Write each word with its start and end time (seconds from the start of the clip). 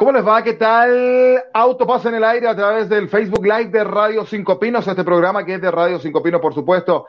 ¿Cómo 0.00 0.12
les 0.12 0.26
va? 0.26 0.42
¿Qué 0.42 0.54
tal? 0.54 1.44
Autopase 1.52 2.08
en 2.08 2.14
el 2.14 2.24
aire 2.24 2.48
a 2.48 2.56
través 2.56 2.88
del 2.88 3.10
Facebook 3.10 3.44
Live 3.44 3.66
de 3.66 3.84
Radio 3.84 4.24
Cinco 4.24 4.58
Pinos, 4.58 4.88
este 4.88 5.04
programa 5.04 5.44
que 5.44 5.56
es 5.56 5.60
de 5.60 5.70
Radio 5.70 5.98
Cinco 5.98 6.22
Pinos, 6.22 6.40
por 6.40 6.54
supuesto, 6.54 7.04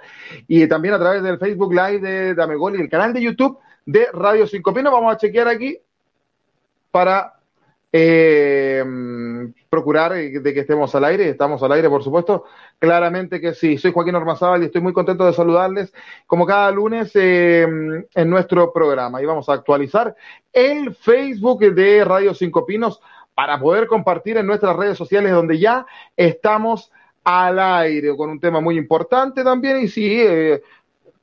y 0.45 0.67
también 0.67 0.95
a 0.95 0.99
través 0.99 1.23
del 1.23 1.39
Facebook 1.39 1.71
Live 1.71 1.99
de 1.99 2.35
Damegol 2.35 2.75
y 2.75 2.81
el 2.81 2.89
canal 2.89 3.13
de 3.13 3.21
YouTube 3.21 3.57
de 3.85 4.09
Radio 4.11 4.45
Cinco 4.45 4.73
Pinos. 4.73 4.91
Vamos 4.91 5.13
a 5.13 5.17
chequear 5.17 5.47
aquí 5.47 5.79
para 6.91 7.39
eh, 7.91 8.83
procurar 9.69 10.13
de 10.13 10.53
que 10.53 10.59
estemos 10.59 10.93
al 10.95 11.05
aire. 11.05 11.29
Estamos 11.29 11.61
al 11.63 11.71
aire, 11.73 11.89
por 11.89 12.03
supuesto. 12.03 12.45
Claramente 12.79 13.41
que 13.41 13.53
sí. 13.53 13.77
Soy 13.77 13.91
Joaquín 13.91 14.15
Ormazábal 14.15 14.61
y 14.61 14.65
estoy 14.65 14.81
muy 14.81 14.93
contento 14.93 15.25
de 15.25 15.33
saludarles 15.33 15.93
como 16.27 16.45
cada 16.45 16.71
lunes 16.71 17.11
eh, 17.15 17.61
en 18.13 18.29
nuestro 18.29 18.71
programa. 18.71 19.21
Y 19.21 19.25
vamos 19.25 19.49
a 19.49 19.53
actualizar 19.53 20.15
el 20.53 20.95
Facebook 20.95 21.59
de 21.73 22.03
Radio 22.05 22.33
Cinco 22.33 22.65
Pinos 22.65 23.01
para 23.33 23.59
poder 23.59 23.87
compartir 23.87 24.37
en 24.37 24.45
nuestras 24.45 24.75
redes 24.75 24.97
sociales 24.97 25.31
donde 25.31 25.57
ya 25.57 25.85
estamos 26.15 26.91
al 27.23 27.59
aire 27.59 28.15
con 28.15 28.29
un 28.29 28.39
tema 28.39 28.59
muy 28.59 28.77
importante 28.77 29.43
también. 29.43 29.81
Y 29.81 29.87
sí, 29.87 30.21
eh, 30.21 30.61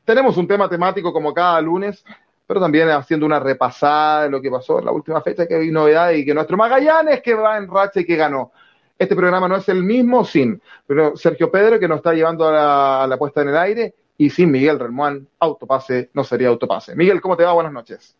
tenemos 0.05 0.37
un 0.37 0.49
tema 0.49 0.69
temático 0.69 1.13
como 1.13 1.35
cada 1.35 1.61
lunes 1.61 2.05
pero 2.49 2.61
también 2.61 2.89
haciendo 2.89 3.27
una 3.27 3.39
repasada 3.39 4.23
de 4.23 4.31
lo 4.31 4.41
que 4.41 4.51
pasó 4.51 4.79
en 4.79 4.87
la 4.87 4.91
última 4.91 5.21
fecha, 5.21 5.47
que 5.47 5.55
hay 5.55 5.71
novedades 5.71 6.19
y 6.19 6.25
que 6.25 6.33
nuestro 6.33 6.57
Magallanes 6.57 7.21
que 7.21 7.35
va 7.35 7.59
en 7.59 7.69
racha 7.69 8.01
y 8.01 8.07
que 8.07 8.17
ganó. 8.17 8.53
Este 8.99 9.15
programa 9.15 9.47
no 9.49 9.57
es 9.57 9.69
el 9.69 9.85
mismo 9.85 10.25
sin 10.25 10.61
pero 10.87 11.15
Sergio 11.15 11.51
Pedro, 11.51 11.79
que 11.79 11.87
nos 11.87 11.99
está 11.99 12.15
llevando 12.15 12.49
a 12.49 13.07
la, 13.07 13.17
puesta 13.19 13.43
en 13.43 13.49
el 13.49 13.57
aire, 13.59 13.95
y 14.17 14.31
sin 14.31 14.51
Miguel 14.51 14.79
Relmuán, 14.79 15.29
autopase 15.39 16.09
no 16.15 16.25
sería 16.25 16.49
autopase. 16.49 16.97
Miguel, 16.97 17.21
¿cómo 17.21 17.37
te 17.37 17.45
va? 17.45 17.53
Buenas 17.53 17.73
noches. 17.73 18.17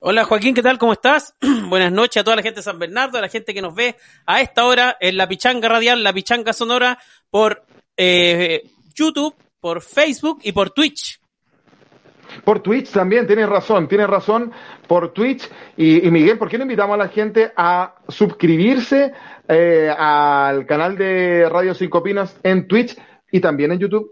Hola 0.00 0.24
Joaquín, 0.24 0.52
¿qué 0.52 0.62
tal? 0.62 0.76
¿Cómo 0.76 0.92
estás? 0.92 1.36
Buenas 1.68 1.92
noches 1.92 2.20
a 2.20 2.24
toda 2.24 2.34
la 2.34 2.42
gente 2.42 2.58
de 2.58 2.64
San 2.64 2.80
Bernardo, 2.80 3.18
a 3.18 3.20
la 3.20 3.28
gente 3.28 3.54
que 3.54 3.62
nos 3.62 3.72
ve 3.72 3.94
a 4.26 4.40
esta 4.40 4.64
hora 4.64 4.96
en 4.98 5.16
la 5.16 5.28
Pichanga 5.28 5.68
Radial, 5.68 6.02
la 6.02 6.12
Pichanga 6.12 6.52
Sonora, 6.52 6.98
por 7.30 7.62
eh, 7.96 8.62
YouTube, 8.96 9.36
por 9.60 9.80
Facebook 9.80 10.40
y 10.42 10.50
por 10.50 10.70
Twitch. 10.70 11.20
Por 12.44 12.60
Twitch 12.60 12.90
también, 12.90 13.26
tienes 13.26 13.48
razón, 13.48 13.88
tienes 13.88 14.08
razón, 14.08 14.52
por 14.86 15.12
Twitch. 15.12 15.48
Y, 15.76 16.10
Miguel, 16.10 16.38
¿por 16.38 16.48
qué 16.48 16.58
no 16.58 16.64
invitamos 16.64 16.94
a 16.94 16.98
la 16.98 17.08
gente 17.08 17.52
a 17.56 17.94
suscribirse 18.08 19.12
eh, 19.48 19.94
al 19.96 20.66
canal 20.66 20.96
de 20.96 21.48
Radio 21.48 21.74
Cinco 21.74 22.02
Pinos 22.02 22.34
en 22.42 22.66
Twitch 22.66 22.96
y 23.30 23.40
también 23.40 23.72
en 23.72 23.78
YouTube? 23.78 24.10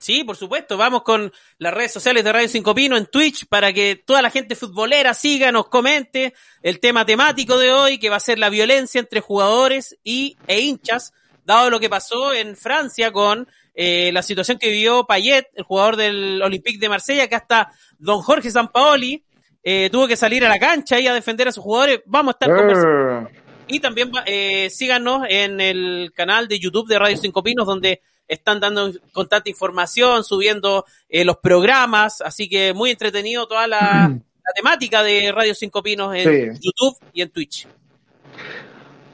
Sí, 0.00 0.24
por 0.24 0.34
supuesto. 0.34 0.78
Vamos 0.78 1.02
con 1.02 1.30
las 1.58 1.74
redes 1.74 1.92
sociales 1.92 2.24
de 2.24 2.32
Radio 2.32 2.48
Cinco 2.48 2.74
Pinos 2.74 2.98
en 2.98 3.06
Twitch 3.06 3.46
para 3.46 3.70
que 3.74 3.96
toda 3.96 4.22
la 4.22 4.30
gente 4.30 4.56
futbolera 4.56 5.12
siga, 5.12 5.52
nos 5.52 5.68
comente 5.68 6.32
el 6.62 6.80
tema 6.80 7.04
temático 7.04 7.58
de 7.58 7.70
hoy, 7.70 7.98
que 7.98 8.08
va 8.08 8.16
a 8.16 8.20
ser 8.20 8.38
la 8.38 8.48
violencia 8.48 8.98
entre 8.98 9.20
jugadores 9.20 9.98
y, 10.02 10.38
e 10.46 10.60
hinchas, 10.60 11.12
dado 11.44 11.68
lo 11.68 11.78
que 11.80 11.90
pasó 11.90 12.32
en 12.32 12.56
Francia 12.56 13.12
con 13.12 13.46
eh, 13.74 14.10
la 14.12 14.22
situación 14.22 14.58
que 14.58 14.70
vivió 14.70 15.04
Payet, 15.04 15.48
el 15.54 15.64
jugador 15.64 15.96
del 15.96 16.42
Olympique 16.42 16.78
de 16.78 16.88
Marsella, 16.88 17.28
que 17.28 17.34
hasta 17.34 17.70
don 17.98 18.20
Jorge 18.20 18.50
Sampaoli 18.50 19.24
eh, 19.62 19.90
tuvo 19.90 20.08
que 20.08 20.16
salir 20.16 20.44
a 20.44 20.48
la 20.48 20.58
cancha 20.58 20.98
y 20.98 21.06
a 21.06 21.14
defender 21.14 21.48
a 21.48 21.52
sus 21.52 21.62
jugadores. 21.62 22.00
Vamos 22.06 22.34
a 22.34 22.36
estar 22.36 22.56
conversando. 22.56 23.28
Eh. 23.28 23.40
Y 23.68 23.80
también 23.80 24.10
eh, 24.26 24.68
síganos 24.70 25.22
en 25.28 25.60
el 25.60 26.12
canal 26.14 26.48
de 26.48 26.58
YouTube 26.58 26.88
de 26.88 26.98
Radio 26.98 27.16
Cinco 27.16 27.42
Pinos, 27.42 27.66
donde 27.66 28.02
están 28.26 28.60
dando 28.60 28.92
constante 29.12 29.50
información, 29.50 30.24
subiendo 30.24 30.84
los 31.08 31.36
programas, 31.38 32.20
así 32.20 32.48
que 32.48 32.72
muy 32.72 32.90
entretenido 32.90 33.48
toda 33.48 33.66
la, 33.66 34.16
temática 34.54 35.02
de 35.02 35.32
Radio 35.32 35.54
Cinco 35.54 35.82
Pinos 35.82 36.14
en 36.14 36.54
YouTube 36.60 36.96
y 37.12 37.22
en 37.22 37.30
Twitch. 37.30 37.66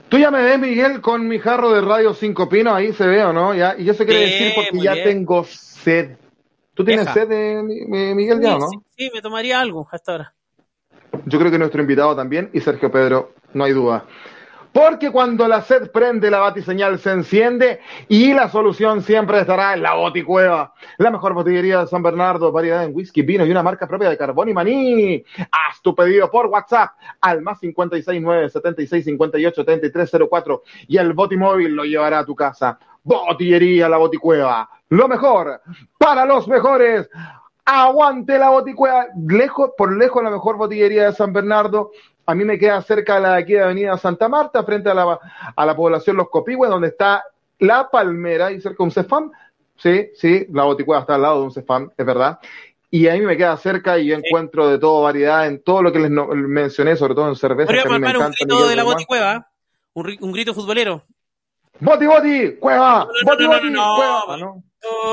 Tú 0.08 0.18
ya 0.18 0.30
me 0.30 0.42
ves, 0.42 0.58
Miguel, 0.58 1.00
con 1.00 1.26
mi 1.26 1.38
jarro 1.38 1.72
de 1.72 1.80
radio 1.80 2.14
cinco 2.14 2.48
pinos, 2.48 2.74
ahí 2.74 2.92
se 2.92 3.06
ve 3.06 3.24
o 3.24 3.32
no, 3.32 3.54
ya, 3.54 3.74
y 3.76 3.88
eso 3.90 4.04
quiere 4.04 4.20
decir 4.20 4.52
porque 4.54 4.78
ya 4.78 4.94
tengo 5.02 5.44
sed. 5.44 6.16
¿Tú 6.74 6.84
tienes 6.84 7.08
sed, 7.10 7.28
de, 7.28 7.62
Miguel, 8.14 8.40
ya 8.40 8.56
no? 8.56 8.68
Sí, 8.96 9.10
me 9.12 9.20
tomaría 9.20 9.60
algo 9.60 9.88
hasta 9.90 10.12
ahora. 10.12 10.34
Yo 11.24 11.38
creo 11.38 11.50
que 11.50 11.58
nuestro 11.58 11.80
invitado 11.80 12.14
también, 12.14 12.50
y 12.52 12.60
Sergio 12.60 12.90
Pedro, 12.90 13.32
no 13.52 13.64
hay 13.64 13.72
duda. 13.72 14.04
Porque 14.76 15.10
cuando 15.10 15.48
la 15.48 15.62
sed 15.62 15.91
prende, 15.91 16.31
la 16.31 16.41
batiseñal 16.41 16.98
se 16.98 17.10
enciende 17.10 17.81
y 18.09 18.34
la 18.34 18.50
solución 18.50 19.00
siempre 19.00 19.41
estará 19.41 19.72
en 19.72 19.81
la 19.81 19.94
boticueva. 19.94 20.75
La 20.98 21.10
mejor 21.10 21.32
botillería 21.32 21.81
de 21.81 21.87
San 21.87 22.03
Bernardo, 22.03 22.53
variedad 22.53 22.84
en 22.84 22.94
whisky, 22.94 23.22
vino 23.22 23.47
y 23.47 23.50
una 23.50 23.62
marca 23.62 23.88
propia 23.88 24.10
de 24.10 24.19
carbón 24.19 24.50
y 24.50 24.53
maní. 24.53 25.25
Haz 25.50 25.81
tu 25.81 25.94
pedido 25.94 26.31
por 26.31 26.48
WhatsApp 26.48 26.91
al 27.22 27.41
más 27.41 27.59
569 27.59 28.50
76 28.50 29.03
58 29.03 29.65
7304 29.65 30.62
y 30.88 30.98
el 30.98 31.15
botimóvil 31.15 31.75
lo 31.75 31.84
llevará 31.84 32.19
a 32.19 32.26
tu 32.26 32.36
casa. 32.36 32.78
Botillería 33.03 33.88
La 33.88 33.97
Boticueva. 33.97 34.69
Lo 34.91 35.09
mejor 35.09 35.62
para 35.97 36.26
los 36.26 36.47
mejores. 36.48 37.09
Aguante 37.65 38.38
la 38.38 38.50
boticueva, 38.50 39.06
lejos, 39.26 39.70
por 39.76 39.97
lejos 39.97 40.22
la 40.22 40.31
mejor 40.31 40.56
botillería 40.56 41.06
de 41.06 41.12
San 41.12 41.32
Bernardo, 41.32 41.91
a 42.26 42.34
mí 42.34 42.44
me 42.44 42.59
queda 42.59 42.82
cerca 42.82 43.20
de 43.20 43.41
aquí 43.41 43.53
de 43.53 43.62
Avenida 43.62 43.97
Santa 43.97 44.28
Marta, 44.28 44.64
frente 44.64 44.91
a 44.91 44.94
la, 44.94 45.19
a 45.54 45.66
la 45.66 45.76
población 45.76 46.16
Los 46.16 46.28
Copihue, 46.28 46.69
donde 46.69 46.88
está 46.88 47.25
La 47.60 47.88
Palmera 47.88 48.50
y 48.50 48.60
cerca 48.60 48.78
de 48.78 48.84
un 48.84 48.91
Cefam. 48.91 49.31
Sí, 49.76 50.10
sí, 50.14 50.47
la 50.53 50.65
boticueva 50.65 51.03
está 51.03 51.15
al 51.15 51.22
lado 51.22 51.38
de 51.38 51.44
un 51.44 51.53
Cefam, 51.53 51.91
es 51.97 52.06
verdad. 52.06 52.38
Y 52.91 53.09
a 53.09 53.15
mí 53.15 53.20
me 53.20 53.36
queda 53.36 53.56
cerca 53.56 53.98
y 53.98 54.06
yo 54.06 54.16
encuentro 54.16 54.69
de 54.69 54.78
todo 54.78 55.03
variedad 55.03 55.47
en 55.47 55.62
todo 55.62 55.82
lo 55.82 55.92
que 55.92 55.98
les 55.98 56.10
mencioné, 56.10 56.97
sobre 56.97 57.15
todo 57.15 57.28
en 57.28 57.36
cerveza. 57.36 57.72
Me 57.72 57.82
un 57.98 58.31
grito 58.31 58.69
de 58.69 58.76
la 58.76 58.84
boticueva, 58.84 59.48
un, 59.94 60.16
un 60.20 60.32
grito 60.32 60.54
futbolero. 60.54 61.03
¡Boti, 61.78 62.06
boti! 62.06 62.56
¡Cueva! 62.59 63.06
No, 63.25 64.36
no, 64.38 64.62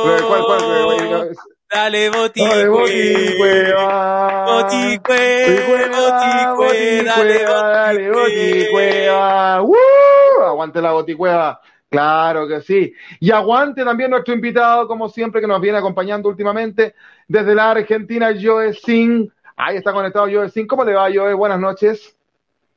¡Cueva! 0.01 1.25
¿No? 1.73 1.79
¿Cuál, 1.79 1.81
cuál, 1.81 1.81
Dale, 1.83 2.09
boti, 2.09 2.41
dale, 2.41 2.67
boti, 2.69 3.37
cueva. 3.37 4.45
Boti, 4.45 4.99
cueva, 4.99 6.53
boti, 6.55 7.03
dale, 7.03 7.43
dale, 7.43 8.11
boti, 8.11 8.67
cueva. 8.71 9.61
¡Uh! 9.63 10.43
Aguante 10.43 10.81
la 10.81 10.91
boti, 10.91 11.15
cueva. 11.15 11.59
Claro 11.89 12.47
que 12.47 12.61
sí. 12.61 12.93
Y 13.19 13.31
aguante 13.31 13.83
también 13.83 14.11
nuestro 14.11 14.33
invitado, 14.33 14.87
como 14.87 15.09
siempre, 15.09 15.41
que 15.41 15.47
nos 15.47 15.61
viene 15.61 15.77
acompañando 15.77 16.29
últimamente 16.29 16.95
desde 17.27 17.55
la 17.55 17.71
Argentina, 17.71 18.33
Joe 18.39 18.73
Singh. 18.73 19.29
Ahí 19.55 19.77
está 19.77 19.93
conectado 19.93 20.27
Joe 20.31 20.49
Singh. 20.49 20.67
¿Cómo 20.67 20.83
le 20.83 20.93
va, 20.93 21.09
Joe? 21.13 21.33
Buenas 21.33 21.59
noches. 21.59 22.15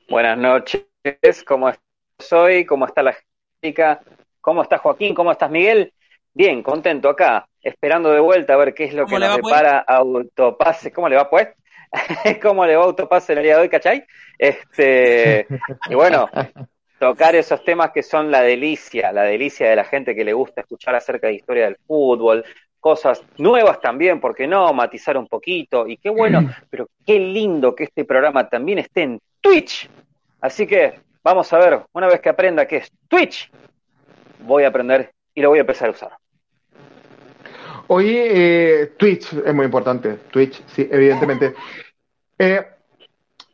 Buenas 0.09 0.39
noches. 0.39 0.85
¿Cómo 1.47 1.73
soy? 2.19 2.65
¿Cómo 2.65 2.87
está 2.87 3.03
la 3.03 3.17
chica? 3.63 4.01
¿Cómo 4.41 4.63
está 4.63 4.79
Joaquín? 4.79 5.15
¿Cómo 5.15 5.33
estás, 5.33 5.51
Miguel? 5.51 5.93
Bien, 6.33 6.63
contento 6.63 7.09
acá, 7.09 7.49
esperando 7.67 8.13
de 8.13 8.21
vuelta 8.21 8.55
a 8.55 8.57
ver 8.57 8.75
qué 8.75 8.85
es 8.85 8.95
lo 8.95 9.07
que 9.07 9.19
nos 9.19 9.37
depara 9.37 9.85
pues? 9.87 9.99
Autopase. 9.99 10.93
¿Cómo 10.93 11.09
le 11.09 11.17
va, 11.17 11.29
pues? 11.29 11.49
¿Cómo 12.43 12.65
le 12.65 12.77
va 12.77 12.85
Autopase 12.85 13.33
en 13.33 13.39
el 13.39 13.45
día 13.45 13.57
de 13.57 13.63
hoy, 13.63 13.69
cachai? 13.69 14.05
Este, 14.39 15.47
y 15.89 15.95
bueno, 15.95 16.29
tocar 16.99 17.35
esos 17.35 17.65
temas 17.65 17.91
que 17.91 18.03
son 18.03 18.31
la 18.31 18.43
delicia, 18.43 19.11
la 19.13 19.23
delicia 19.23 19.69
de 19.69 19.77
la 19.77 19.85
gente 19.85 20.15
que 20.15 20.25
le 20.25 20.33
gusta 20.33 20.61
escuchar 20.61 20.95
acerca 20.95 21.27
de 21.27 21.35
historia 21.35 21.65
del 21.65 21.77
fútbol, 21.77 22.45
cosas 22.79 23.23
nuevas 23.39 23.81
también, 23.81 24.21
porque 24.21 24.47
no? 24.47 24.73
Matizar 24.73 25.17
un 25.17 25.27
poquito, 25.27 25.89
y 25.89 25.97
qué 25.97 26.11
bueno, 26.11 26.49
pero 26.71 26.89
qué 27.05 27.19
lindo 27.19 27.75
que 27.75 27.85
este 27.85 28.05
programa 28.05 28.49
también 28.49 28.79
esté 28.79 29.03
en 29.03 29.21
Twitch. 29.41 29.91
Así 30.41 30.67
que 30.67 31.01
vamos 31.25 31.53
a 31.53 31.59
ver, 31.59 31.81
una 31.93 32.07
vez 32.07 32.21
que 32.21 32.29
aprenda 32.29 32.67
qué 32.67 32.77
es 32.77 32.93
Twitch, 33.09 33.51
voy 34.41 34.63
a 34.63 34.69
aprender 34.69 35.11
y 35.35 35.41
lo 35.41 35.49
voy 35.49 35.59
a 35.59 35.63
empezar 35.63 35.89
a 35.89 35.93
usar. 35.93 36.13
Oye, 37.89 38.83
eh, 38.83 38.87
Twitch 38.97 39.33
es 39.33 39.55
muy 39.55 39.65
importante. 39.65 40.19
Twitch, 40.31 40.63
sí, 40.67 40.89
evidentemente. 40.91 41.55
Eh, 42.39 42.63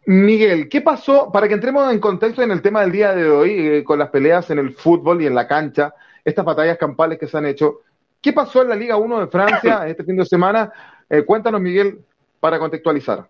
Miguel, 0.06 0.68
¿qué 0.68 0.80
pasó? 0.80 1.30
Para 1.30 1.46
que 1.46 1.54
entremos 1.54 1.92
en 1.92 2.00
contexto 2.00 2.42
en 2.42 2.50
el 2.50 2.60
tema 2.60 2.80
del 2.80 2.90
día 2.90 3.14
de 3.14 3.30
hoy, 3.30 3.52
eh, 3.52 3.84
con 3.84 4.00
las 4.00 4.10
peleas 4.10 4.50
en 4.50 4.58
el 4.58 4.74
fútbol 4.74 5.22
y 5.22 5.26
en 5.26 5.34
la 5.34 5.46
cancha, 5.46 5.94
estas 6.24 6.44
batallas 6.44 6.76
campales 6.78 7.18
que 7.18 7.28
se 7.28 7.38
han 7.38 7.46
hecho, 7.46 7.82
¿qué 8.20 8.32
pasó 8.32 8.62
en 8.62 8.70
la 8.70 8.74
Liga 8.74 8.96
1 8.96 9.20
de 9.20 9.26
Francia 9.28 9.82
este 9.86 10.02
fin 10.02 10.16
de 10.16 10.26
semana? 10.26 10.72
Eh, 11.08 11.22
cuéntanos, 11.24 11.60
Miguel, 11.60 12.00
para 12.40 12.58
contextualizar. 12.58 13.28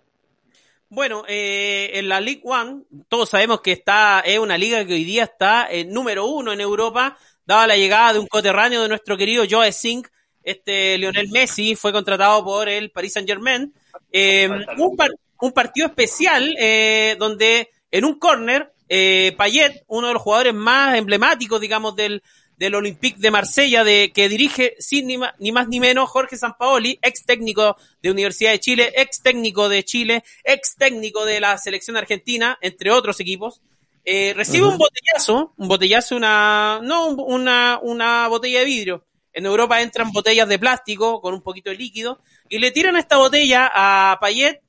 Bueno, 0.88 1.25
eh, 1.28 1.90
en 1.94 2.08
la 2.08 2.20
League 2.20 2.43
One, 2.44 2.84
todos 3.08 3.28
sabemos 3.28 3.60
que 3.60 3.72
está, 3.72 4.20
es 4.20 4.38
una 4.38 4.56
liga 4.56 4.84
que 4.87 4.94
hoy 4.94 5.04
día 5.04 5.25
está 5.25 5.70
en 5.70 5.90
número 5.90 6.26
uno 6.26 6.52
en 6.52 6.60
Europa, 6.60 7.19
dada 7.46 7.66
la 7.66 7.76
llegada 7.76 8.14
de 8.14 8.19
un 8.19 8.26
coterráneo 8.26 8.82
de 8.82 8.88
nuestro 8.88 9.16
querido 9.16 9.44
Joe 9.49 9.72
Sink, 9.72 10.08
este 10.43 10.99
Lionel 10.99 11.31
Messi 11.31 11.77
fue 11.77 11.93
contratado 11.93 12.44
por 12.44 12.69
el 12.69 12.91
Paris 12.91 13.12
Saint 13.12 13.29
Germain. 13.29 13.73
un, 14.12 14.97
un 15.41 15.53
partido 15.53 15.89
especial 15.89 16.55
eh, 16.59 17.17
donde 17.19 17.71
en 17.91 18.05
un 18.05 18.19
corner, 18.19 18.73
eh, 18.89 19.35
Payet, 19.37 19.85
uno 19.89 20.09
de 20.09 20.15
los 20.15 20.23
jugadores 20.23 20.55
más 20.55 20.97
emblemáticos, 20.97 21.61
digamos, 21.61 21.94
del, 21.97 22.23
del 22.56 22.75
Olympique 22.75 23.19
de 23.19 23.31
Marsella, 23.31 23.83
de, 23.83 24.12
que 24.15 24.29
dirige 24.29 24.77
sin 24.79 25.06
ni, 25.06 25.19
más 25.19 25.69
ni 25.69 25.81
menos 25.81 26.09
Jorge 26.09 26.37
Sampaoli, 26.37 26.99
ex 27.03 27.25
técnico 27.25 27.77
de 28.03 28.11
Universidad 28.11 28.53
de 28.53 28.61
Chile, 28.61 28.93
ex 28.97 29.21
técnico 29.21 29.69
de 29.69 29.85
Chile, 29.85 30.25
ex 30.45 30.77
técnico 30.77 31.25
de 31.25 31.41
la 31.41 31.59
selección 31.59 31.97
argentina, 31.97 32.56
entre 32.61 32.91
otros 32.91 33.19
equipos. 33.19 33.61
Eh, 34.05 34.33
recibe 34.35 34.67
un 34.67 34.79
botellazo, 34.79 35.53
un 35.56 35.69
botellazo, 35.69 36.17
una, 36.17 36.81
no, 36.83 37.09
una, 37.09 37.79
una 37.83 38.29
botella 38.29 38.61
de 38.61 38.65
vidrio. 38.65 39.05
En 39.32 39.46
Europa 39.46 39.81
entran 39.81 40.12
botellas 40.12 40.49
de 40.49 40.58
plástico 40.58 41.20
con 41.20 41.34
un 41.34 41.43
poquito 41.43 41.70
de 41.70 41.76
líquido 41.76 42.23
y 42.49 42.58
le 42.58 42.70
tiran 42.70 42.96
esta 42.96 43.17
botella 43.17 43.70
a 43.73 44.19
Payet 44.20 44.61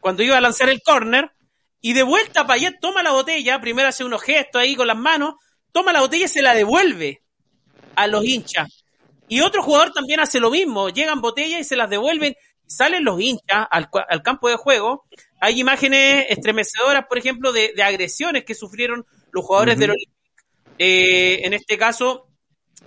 cuando 0.00 0.22
iba 0.22 0.36
a 0.36 0.40
lanzar 0.40 0.68
el 0.68 0.82
corner, 0.82 1.30
y 1.80 1.92
de 1.92 2.02
vuelta 2.02 2.46
Payet 2.46 2.80
toma 2.80 3.02
la 3.02 3.12
botella, 3.12 3.60
primero 3.60 3.88
hace 3.88 4.04
unos 4.04 4.22
gestos 4.22 4.60
ahí 4.60 4.74
con 4.74 4.86
las 4.86 4.96
manos, 4.96 5.34
toma 5.72 5.92
la 5.92 6.00
botella 6.00 6.26
y 6.26 6.28
se 6.28 6.42
la 6.42 6.54
devuelve 6.54 7.22
a 7.94 8.06
los 8.06 8.24
hinchas. 8.24 8.84
Y 9.28 9.40
otro 9.40 9.62
jugador 9.62 9.92
también 9.92 10.20
hace 10.20 10.40
lo 10.40 10.50
mismo, 10.50 10.88
llegan 10.88 11.20
botellas 11.20 11.60
y 11.60 11.64
se 11.64 11.76
las 11.76 11.90
devuelven, 11.90 12.34
salen 12.66 13.04
los 13.04 13.20
hinchas 13.20 13.66
al, 13.70 13.90
campo 14.22 14.48
de 14.48 14.56
juego. 14.56 15.04
Hay 15.40 15.60
imágenes 15.60 16.26
estremecedoras, 16.30 17.06
por 17.08 17.18
ejemplo, 17.18 17.52
de, 17.52 17.74
agresiones 17.82 18.44
que 18.44 18.54
sufrieron 18.54 19.04
los 19.30 19.44
jugadores 19.44 19.78
del 19.78 19.90
Olympique. 19.90 20.12
Eh, 20.78 21.40
en 21.44 21.54
este 21.54 21.76
caso, 21.76 22.27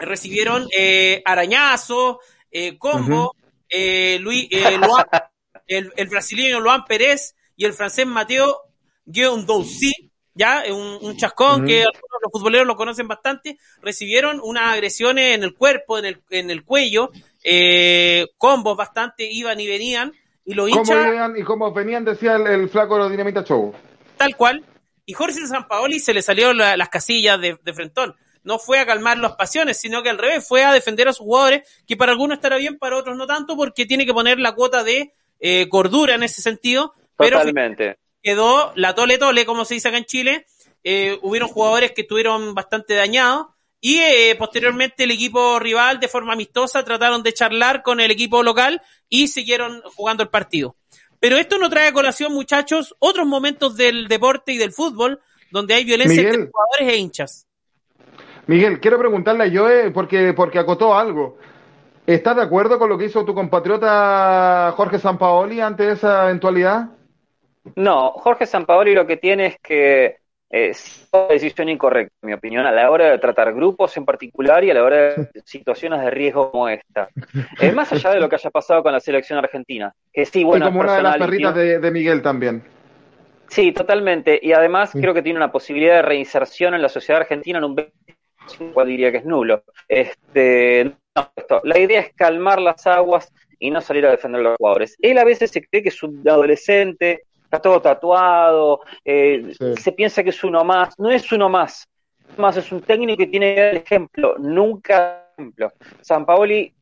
recibieron 0.01 0.67
eh, 0.75 1.21
arañazos, 1.25 2.17
eh, 2.51 2.77
combo, 2.77 3.35
eh, 3.69 4.17
Luis, 4.19 4.47
el, 5.67 5.91
el 5.95 6.07
brasileño 6.07 6.59
Luan 6.59 6.85
Pérez 6.85 7.35
y 7.55 7.65
el 7.65 7.73
francés 7.73 8.05
Mateo 8.05 8.57
Guendouzi, 9.05 10.11
ya, 10.33 10.63
un, 10.69 10.97
un 11.01 11.17
chascón 11.17 11.65
que 11.65 11.79
algunos 11.83 12.21
los 12.21 12.31
futboleros 12.31 12.67
lo 12.67 12.75
conocen 12.75 13.07
bastante, 13.07 13.57
recibieron 13.81 14.39
unas 14.43 14.73
agresiones 14.73 15.35
en 15.35 15.43
el 15.43 15.53
cuerpo, 15.53 15.97
en 15.99 16.05
el, 16.05 16.21
en 16.29 16.49
el 16.49 16.63
cuello, 16.63 17.11
eh, 17.43 18.27
combos 18.37 18.77
bastante 18.77 19.29
iban 19.29 19.59
y 19.59 19.67
venían, 19.67 20.13
y 20.45 20.53
los 20.53 20.69
hinchas... 20.69 21.07
y 21.37 21.43
como 21.43 21.71
venían, 21.73 22.05
decía 22.05 22.35
el, 22.35 22.69
flaco 22.69 22.95
de 22.95 22.99
los 23.01 23.11
Dinamita 23.11 23.43
Show. 23.43 23.73
Tal 24.17 24.35
cual, 24.35 24.63
y 25.05 25.13
Jorge 25.13 25.45
Sampaoli 25.45 25.99
se 25.99 26.13
le 26.13 26.21
salieron 26.21 26.57
las 26.57 26.89
casillas 26.89 27.39
de, 27.39 27.57
de 27.61 27.73
frentón 27.73 28.15
no 28.43 28.59
fue 28.59 28.79
a 28.79 28.85
calmar 28.85 29.17
las 29.17 29.33
pasiones, 29.33 29.77
sino 29.77 30.03
que 30.03 30.09
al 30.09 30.17
revés, 30.17 30.47
fue 30.47 30.63
a 30.63 30.73
defender 30.73 31.07
a 31.07 31.13
sus 31.13 31.25
jugadores, 31.25 31.67
que 31.87 31.97
para 31.97 32.11
algunos 32.11 32.37
estará 32.37 32.57
bien, 32.57 32.77
para 32.77 32.97
otros 32.97 33.17
no 33.17 33.27
tanto, 33.27 33.55
porque 33.55 33.85
tiene 33.85 34.05
que 34.05 34.13
poner 34.13 34.39
la 34.39 34.53
cuota 34.53 34.83
de 34.83 35.13
eh, 35.39 35.67
cordura 35.69 36.15
en 36.15 36.23
ese 36.23 36.41
sentido. 36.41 36.93
Totalmente. 37.17 37.97
quedó 38.21 38.73
la 38.75 38.95
tole 38.95 39.17
tole, 39.17 39.45
como 39.45 39.65
se 39.65 39.75
dice 39.75 39.89
acá 39.89 39.97
en 39.97 40.05
Chile. 40.05 40.45
Eh, 40.83 41.19
hubieron 41.21 41.49
jugadores 41.49 41.91
que 41.91 42.01
estuvieron 42.01 42.55
bastante 42.55 42.95
dañados. 42.95 43.47
Y 43.83 43.97
eh, 43.97 44.35
posteriormente 44.37 45.05
el 45.05 45.11
equipo 45.11 45.57
rival, 45.57 45.99
de 45.99 46.07
forma 46.07 46.33
amistosa, 46.33 46.83
trataron 46.83 47.23
de 47.23 47.33
charlar 47.33 47.81
con 47.81 47.99
el 47.99 48.11
equipo 48.11 48.43
local 48.43 48.81
y 49.09 49.27
siguieron 49.27 49.81
jugando 49.95 50.21
el 50.21 50.29
partido. 50.29 50.75
Pero 51.19 51.37
esto 51.37 51.57
no 51.57 51.69
trae 51.69 51.87
a 51.87 51.93
colación, 51.93 52.33
muchachos, 52.33 52.95
otros 52.99 53.25
momentos 53.27 53.75
del 53.75 54.07
deporte 54.07 54.53
y 54.53 54.57
del 54.57 54.71
fútbol 54.71 55.19
donde 55.51 55.73
hay 55.73 55.83
violencia 55.83 56.21
entre 56.21 56.49
jugadores 56.49 56.87
e 56.87 56.97
hinchas. 56.97 57.47
Miguel, 58.51 58.81
quiero 58.81 58.99
preguntarle 58.99 59.45
a 59.45 59.49
Joe, 59.49 59.91
porque, 59.91 60.33
porque 60.33 60.59
acotó 60.59 60.93
algo. 60.93 61.37
¿Estás 62.05 62.35
de 62.35 62.41
acuerdo 62.41 62.77
con 62.77 62.89
lo 62.89 62.97
que 62.97 63.05
hizo 63.05 63.23
tu 63.23 63.33
compatriota 63.33 64.73
Jorge 64.75 64.99
Sampaoli 64.99 65.61
ante 65.61 65.89
esa 65.89 66.25
eventualidad? 66.25 66.89
No, 67.77 68.11
Jorge 68.11 68.45
Sampaoli 68.45 68.93
lo 68.93 69.07
que 69.07 69.15
tiene 69.15 69.45
es 69.45 69.57
que 69.61 70.17
es 70.49 71.07
una 71.13 71.27
decisión 71.27 71.69
incorrecta, 71.69 72.13
en 72.23 72.27
mi 72.27 72.33
opinión, 72.33 72.65
a 72.65 72.73
la 72.73 72.91
hora 72.91 73.11
de 73.11 73.19
tratar 73.19 73.53
grupos 73.53 73.95
en 73.95 74.03
particular 74.03 74.61
y 74.65 74.71
a 74.71 74.73
la 74.73 74.83
hora 74.83 74.97
de 74.97 75.29
situaciones 75.45 76.01
de 76.01 76.09
riesgo 76.11 76.51
como 76.51 76.67
esta. 76.67 77.07
Es 77.57 77.73
más 77.73 77.89
allá 77.93 78.09
de 78.09 78.19
lo 78.19 78.27
que 78.27 78.35
haya 78.35 78.49
pasado 78.49 78.83
con 78.83 78.91
la 78.91 78.99
selección 78.99 79.39
argentina, 79.39 79.93
que 80.11 80.25
sí, 80.25 80.43
bueno. 80.43 80.65
Y 80.65 80.67
como 80.67 80.81
una 80.81 80.97
de 80.97 81.03
las 81.03 81.17
perritas 81.17 81.55
de, 81.55 81.91
Miguel 81.91 82.21
también. 82.21 82.61
Sí, 83.47 83.71
totalmente. 83.71 84.37
Y 84.41 84.51
además 84.51 84.91
creo 84.91 85.13
que 85.13 85.21
tiene 85.21 85.39
una 85.39 85.53
posibilidad 85.53 85.95
de 85.95 86.01
reinserción 86.01 86.73
en 86.73 86.81
la 86.81 86.89
sociedad 86.89 87.21
argentina 87.21 87.57
en 87.57 87.63
un 87.63 87.75
25, 88.47 88.85
diría 88.85 89.11
que 89.11 89.17
es 89.17 89.25
nulo. 89.25 89.63
Este, 89.87 90.95
la 91.63 91.79
idea 91.79 92.01
es 92.01 92.13
calmar 92.13 92.61
las 92.61 92.85
aguas 92.87 93.31
y 93.59 93.69
no 93.69 93.81
salir 93.81 94.05
a 94.05 94.11
defender 94.11 94.41
a 94.41 94.43
los 94.43 94.57
jugadores. 94.57 94.97
Él 94.99 95.17
a 95.17 95.23
veces 95.23 95.51
se 95.51 95.61
cree 95.61 95.83
que 95.83 95.89
es 95.89 96.03
un 96.03 96.27
adolescente, 96.27 97.25
está 97.43 97.59
todo 97.59 97.81
tatuado, 97.81 98.81
eh, 99.05 99.53
se 99.77 99.91
piensa 99.91 100.23
que 100.23 100.29
es 100.29 100.43
uno 100.43 100.63
más. 100.63 100.97
No 100.97 101.11
es 101.11 101.31
uno 101.31 101.49
más. 101.49 101.87
Más 102.37 102.55
es 102.57 102.71
un 102.71 102.81
técnico 102.81 103.17
que 103.17 103.27
tiene 103.27 103.71
el 103.71 103.77
ejemplo, 103.77 104.35
nunca 104.37 105.27
ejemplo. 105.37 105.71
San 106.01 106.25
Paoli 106.25 106.73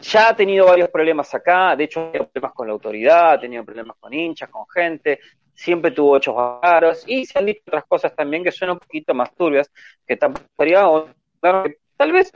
ya 0.00 0.30
ha 0.30 0.36
tenido 0.36 0.66
varios 0.66 0.90
problemas 0.90 1.32
acá, 1.34 1.74
de 1.76 1.84
hecho, 1.84 2.00
ha 2.00 2.12
tenido 2.12 2.28
problemas 2.28 2.52
con 2.52 2.66
la 2.66 2.72
autoridad, 2.72 3.30
ha 3.32 3.40
tenido 3.40 3.64
problemas 3.64 3.96
con 3.98 4.12
hinchas, 4.12 4.48
con 4.48 4.66
gente, 4.68 5.20
siempre 5.58 5.90
tuvo 5.90 6.16
hechos 6.16 6.36
raros 6.62 7.02
y 7.04 7.26
se 7.26 7.36
han 7.36 7.46
dicho 7.46 7.62
otras 7.66 7.84
cosas 7.84 8.14
también 8.14 8.44
que 8.44 8.52
son 8.52 8.70
un 8.70 8.78
poquito 8.78 9.12
más 9.12 9.34
turbias, 9.34 9.68
que 10.06 10.16
tampoco 10.16 11.08
tal 11.40 12.12
vez 12.12 12.30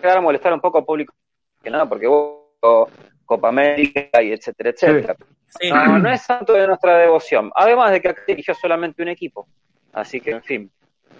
llegar 0.00 0.18
a 0.18 0.20
molestar 0.20 0.52
un 0.52 0.60
poco 0.60 0.78
al 0.78 0.84
público, 0.84 1.14
que 1.62 1.70
nada, 1.70 1.88
porque 1.88 2.08
vos, 2.08 2.90
Copa 3.24 3.48
América 3.48 4.20
y 4.20 4.32
etcétera, 4.32 4.70
etcétera. 4.70 5.16
No, 5.70 5.98
no, 6.00 6.10
es 6.10 6.22
santo 6.22 6.54
de 6.54 6.66
nuestra 6.66 6.98
devoción. 6.98 7.52
Además 7.54 7.92
de 7.92 8.00
que 8.00 8.14
dirigió 8.26 8.54
solamente 8.54 9.02
un 9.02 9.08
equipo. 9.08 9.46
Así 9.92 10.20
que, 10.20 10.32
en 10.32 10.42
fin. 10.42 10.70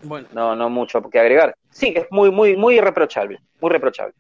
Bueno. 0.03 0.27
No, 0.33 0.57
no 0.57 0.71
mucho 0.71 1.01
que 1.03 1.21
agregar. 1.21 1.55
Sí, 1.71 1.93
es 1.95 2.07
muy, 2.11 2.31
muy, 2.31 2.57
muy 2.57 2.77
irreprochable. 2.77 3.39
Muy 3.61 3.71
reprochable. 3.71 4.15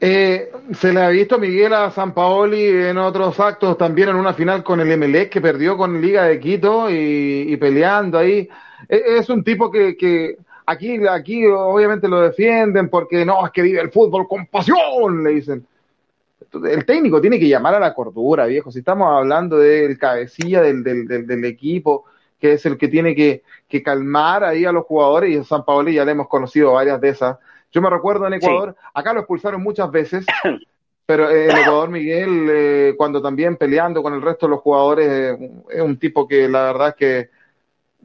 Eh, 0.00 0.52
se 0.74 0.92
le 0.92 1.02
ha 1.02 1.08
visto 1.08 1.38
Miguel 1.38 1.74
a 1.74 1.90
San 1.90 2.14
Paoli 2.14 2.68
en 2.68 2.98
otros 2.98 3.40
actos, 3.40 3.76
también 3.76 4.10
en 4.10 4.16
una 4.16 4.32
final 4.32 4.62
con 4.62 4.80
el 4.80 4.96
MLE 4.96 5.28
que 5.28 5.40
perdió 5.40 5.76
con 5.76 6.00
Liga 6.00 6.24
de 6.24 6.38
Quito 6.38 6.88
y, 6.90 7.56
peleando 7.56 8.18
ahí. 8.18 8.48
E, 8.88 9.18
es 9.18 9.28
un 9.28 9.42
tipo 9.42 9.70
que, 9.70 9.96
que 9.96 10.36
Aquí, 10.68 10.98
aquí 11.06 11.46
obviamente 11.46 12.08
lo 12.08 12.20
defienden 12.20 12.90
porque 12.90 13.24
no, 13.24 13.46
es 13.46 13.52
que 13.52 13.62
vive 13.62 13.80
el 13.80 13.90
fútbol 13.90 14.28
con 14.28 14.44
pasión, 14.48 15.24
le 15.24 15.30
dicen. 15.30 15.66
El 16.62 16.84
técnico 16.84 17.22
tiene 17.22 17.38
que 17.38 17.48
llamar 17.48 17.74
a 17.74 17.80
la 17.80 17.94
cordura, 17.94 18.44
viejo. 18.44 18.70
Si 18.70 18.80
estamos 18.80 19.08
hablando 19.10 19.56
del 19.56 19.96
cabecilla 19.96 20.60
del, 20.60 20.84
del, 20.84 21.44
equipo, 21.46 22.04
que 22.38 22.52
es 22.52 22.66
el 22.66 22.76
que 22.76 22.88
tiene 22.88 23.14
que, 23.14 23.42
calmar 23.82 24.44
ahí 24.44 24.66
a 24.66 24.72
los 24.72 24.84
jugadores, 24.84 25.30
y 25.30 25.36
en 25.36 25.44
San 25.44 25.64
Paoli 25.64 25.94
ya 25.94 26.04
le 26.04 26.12
hemos 26.12 26.28
conocido 26.28 26.74
varias 26.74 27.00
de 27.00 27.08
esas. 27.08 27.38
Yo 27.72 27.82
me 27.82 27.90
recuerdo 27.90 28.26
en 28.26 28.34
Ecuador, 28.34 28.76
acá 28.94 29.12
lo 29.12 29.20
expulsaron 29.20 29.62
muchas 29.62 29.90
veces, 29.90 30.24
pero 31.06 31.30
en 31.30 31.50
Ecuador 31.50 31.90
Miguel, 31.90 32.48
eh, 32.50 32.94
cuando 32.96 33.20
también 33.20 33.56
peleando 33.56 34.02
con 34.02 34.14
el 34.14 34.22
resto 34.22 34.46
de 34.46 34.50
los 34.50 34.60
jugadores, 34.60 35.08
eh, 35.08 35.50
es 35.70 35.80
un 35.80 35.98
tipo 35.98 36.26
que 36.26 36.48
la 36.48 36.64
verdad 36.64 36.88
es 36.88 36.94
que 36.94 37.30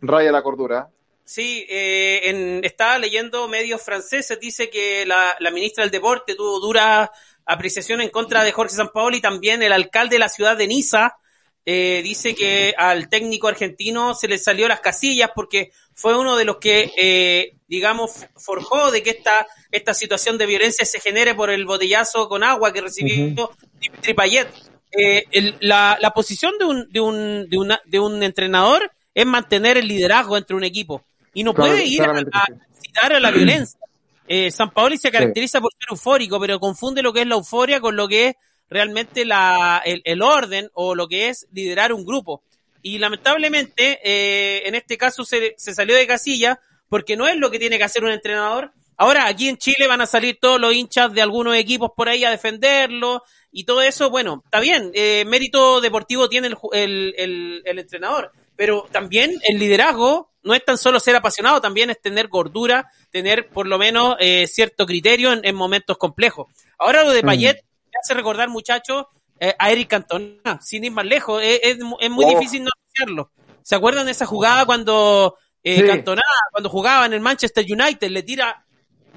raya 0.01 0.31
la 0.31 0.43
cordura. 0.43 0.89
Sí, 1.25 1.65
eh, 1.69 2.21
en, 2.23 2.65
estaba 2.65 2.97
leyendo 2.97 3.47
medios 3.47 3.81
franceses, 3.81 4.39
dice 4.39 4.69
que 4.69 5.05
la, 5.05 5.35
ministra 5.53 5.83
del 5.83 5.91
Deporte 5.91 6.35
tuvo 6.35 6.59
dura 6.59 7.09
apreciación 7.45 8.01
en 8.01 8.09
contra 8.09 8.43
de 8.43 8.51
Jorge 8.51 8.75
Sampaoli, 8.75 9.21
también 9.21 9.63
el 9.63 9.71
alcalde 9.71 10.15
de 10.15 10.19
la 10.19 10.29
ciudad 10.29 10.57
de 10.57 10.67
Niza 10.67 11.17
eh, 11.65 12.01
dice 12.03 12.35
que 12.35 12.73
al 12.77 13.07
técnico 13.07 13.47
argentino 13.47 14.13
se 14.15 14.27
le 14.27 14.37
salió 14.37 14.67
las 14.67 14.81
casillas 14.81 15.31
porque 15.33 15.71
fue 15.93 16.17
uno 16.17 16.35
de 16.35 16.43
los 16.43 16.57
que, 16.57 16.91
eh, 16.97 17.55
digamos, 17.73 18.27
forjó 18.35 18.91
de 18.91 19.01
que 19.01 19.09
esta, 19.09 19.47
esta 19.71 19.95
situación 19.95 20.37
de 20.37 20.45
violencia 20.45 20.85
se 20.85 20.99
genere 20.99 21.33
por 21.33 21.49
el 21.49 21.65
botellazo 21.65 22.29
con 22.29 22.43
agua 22.43 22.71
que 22.71 22.81
recibió 22.81 23.49
Dimitri 23.79 24.13
Payet. 24.13 24.47
Eh, 24.91 25.23
la, 25.61 25.97
la 25.99 26.11
posición 26.11 26.53
de 26.59 26.65
un, 26.65 26.87
de, 26.91 26.99
un, 26.99 27.49
de, 27.49 27.57
una, 27.57 27.81
de 27.83 27.99
un 27.99 28.21
entrenador 28.21 28.91
es 29.15 29.25
mantener 29.25 29.77
el 29.77 29.87
liderazgo 29.87 30.37
entre 30.37 30.55
un 30.55 30.63
equipo 30.63 31.03
y 31.33 31.43
no 31.43 31.55
puede 31.55 31.83
ir 31.83 32.03
a, 32.03 32.45
citar 32.79 33.13
a 33.13 33.19
la 33.19 33.31
violencia. 33.31 33.79
eh, 34.27 34.51
San 34.51 34.69
Paoli 34.69 34.99
se 34.99 35.09
caracteriza 35.09 35.59
por 35.59 35.71
ser 35.73 35.87
eufórico, 35.89 36.39
pero 36.39 36.59
confunde 36.59 37.01
lo 37.01 37.11
que 37.11 37.21
es 37.21 37.27
la 37.27 37.35
euforia 37.35 37.81
con 37.81 37.95
lo 37.95 38.07
que 38.07 38.27
es 38.27 38.35
realmente 38.69 39.25
la, 39.25 39.81
el, 39.83 40.21
orden 40.21 40.69
o 40.75 40.93
lo 40.93 41.07
que 41.07 41.29
es 41.29 41.47
liderar 41.51 41.91
un 41.91 42.05
grupo. 42.05 42.43
Y 42.83 42.99
lamentablemente, 42.99 43.99
eh, 44.03 44.67
en 44.67 44.75
este 44.75 44.95
caso 44.95 45.25
se, 45.25 45.55
se 45.57 45.73
salió 45.73 45.95
de 45.95 46.05
casilla 46.05 46.59
porque 46.93 47.17
no 47.17 47.27
es 47.27 47.35
lo 47.37 47.49
que 47.49 47.57
tiene 47.57 47.79
que 47.79 47.85
hacer 47.85 48.03
un 48.03 48.11
entrenador. 48.11 48.71
Ahora, 48.97 49.25
aquí 49.25 49.49
en 49.49 49.57
Chile 49.57 49.87
van 49.87 50.01
a 50.01 50.05
salir 50.05 50.37
todos 50.39 50.61
los 50.61 50.75
hinchas 50.75 51.11
de 51.11 51.23
algunos 51.23 51.55
equipos 51.55 51.89
por 51.97 52.07
ahí 52.07 52.23
a 52.23 52.29
defenderlo 52.29 53.23
y 53.51 53.63
todo 53.63 53.81
eso, 53.81 54.11
bueno, 54.11 54.43
está 54.45 54.59
bien, 54.59 54.91
eh, 54.93 55.25
mérito 55.25 55.81
deportivo 55.81 56.29
tiene 56.29 56.49
el, 56.49 57.15
el, 57.17 57.63
el, 57.65 57.79
entrenador, 57.79 58.31
pero 58.55 58.87
también 58.91 59.31
el 59.41 59.57
liderazgo 59.57 60.29
no 60.43 60.53
es 60.53 60.63
tan 60.63 60.77
solo 60.77 60.99
ser 60.99 61.15
apasionado, 61.15 61.59
también 61.61 61.89
es 61.89 61.99
tener 61.99 62.27
gordura, 62.27 62.91
tener 63.09 63.49
por 63.49 63.65
lo 63.65 63.79
menos 63.79 64.15
eh, 64.19 64.45
cierto 64.45 64.85
criterio 64.85 65.33
en, 65.33 65.55
momentos 65.55 65.97
complejos. 65.97 66.45
Ahora 66.77 67.03
lo 67.03 67.11
de 67.11 67.23
mm. 67.23 67.25
Payet 67.25 67.63
me 67.85 67.99
hace 68.03 68.13
recordar, 68.13 68.49
muchachos, 68.49 69.05
eh, 69.39 69.55
a 69.57 69.71
Eric 69.71 69.89
Cantona, 69.89 70.59
sin 70.61 70.83
ir 70.83 70.91
más 70.91 71.05
lejos, 71.05 71.41
es, 71.43 71.79
muy 71.79 72.23
oh. 72.23 72.29
difícil 72.29 72.63
no 72.63 72.69
hacerlo. 72.87 73.31
¿Se 73.63 73.73
acuerdan 73.73 74.05
de 74.05 74.11
esa 74.11 74.27
jugada 74.27 74.67
cuando 74.67 75.37
eh, 75.63 75.85
Cantona, 75.85 76.21
cuando 76.51 76.69
jugaba 76.69 77.05
en 77.05 77.13
el 77.13 77.21
Manchester 77.21 77.65
United, 77.67 78.09
le 78.09 78.23
tira 78.23 78.63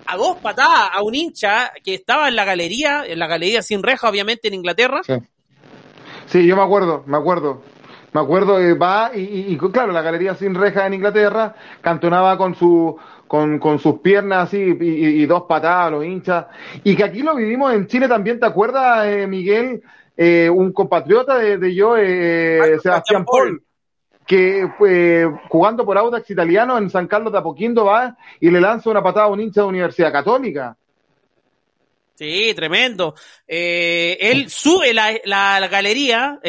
a 0.06 0.16
dos 0.16 0.36
patadas 0.38 0.90
a 0.92 1.02
un 1.02 1.14
hincha 1.14 1.72
que 1.82 1.94
estaba 1.94 2.28
en 2.28 2.36
la 2.36 2.44
galería, 2.44 3.04
en 3.06 3.18
la 3.18 3.26
galería 3.26 3.62
sin 3.62 3.82
reja, 3.82 4.08
obviamente, 4.08 4.48
en 4.48 4.54
Inglaterra? 4.54 5.02
Sí, 6.26 6.46
yo 6.46 6.56
me 6.56 6.62
acuerdo, 6.62 7.02
me 7.06 7.16
acuerdo. 7.16 7.62
Me 8.12 8.22
acuerdo, 8.22 8.58
eh, 8.58 8.72
va 8.72 9.10
y, 9.14 9.58
claro, 9.58 9.92
la 9.92 10.00
galería 10.00 10.34
sin 10.34 10.54
reja 10.54 10.86
en 10.86 10.94
Inglaterra, 10.94 11.54
cantonaba 11.82 12.38
con 12.38 12.54
su 12.54 12.96
con, 13.26 13.58
con 13.58 13.78
sus 13.78 13.98
piernas 13.98 14.48
así 14.48 14.56
y, 14.80 15.26
dos 15.26 15.42
patadas 15.42 15.88
a 15.88 15.90
los 15.90 16.04
hinchas. 16.04 16.46
Y 16.82 16.96
que 16.96 17.04
aquí 17.04 17.20
lo 17.20 17.34
vivimos 17.34 17.74
en 17.74 17.86
Chile 17.86 18.08
también, 18.08 18.40
¿te 18.40 18.46
acuerdas, 18.46 19.06
eh, 19.06 19.26
Miguel? 19.26 19.82
Eh, 20.16 20.48
un 20.48 20.72
compatriota 20.72 21.36
de, 21.36 21.74
yo, 21.74 21.94
Sebastián 21.96 23.26
Paul, 23.26 23.62
que 24.26 24.68
jugando 25.48 25.84
por 25.84 25.96
Audax 25.96 26.30
italiano 26.30 26.76
en 26.78 26.90
San 26.90 27.06
Carlos 27.06 27.32
de 27.32 27.38
Apoquindo 27.38 27.84
va 27.84 28.16
y 28.40 28.50
le 28.50 28.60
lanza 28.60 28.90
una 28.90 29.02
patada 29.02 29.26
a 29.26 29.30
un 29.30 29.40
hincha 29.40 29.62
de 29.62 29.68
Universidad 29.68 30.12
Católica. 30.12 30.76
Sí, 32.14 32.52
tremendo. 32.54 33.14
él 33.46 34.50
sube 34.50 34.94
la, 34.94 35.14
la, 35.24 35.68
galería, 35.68 36.40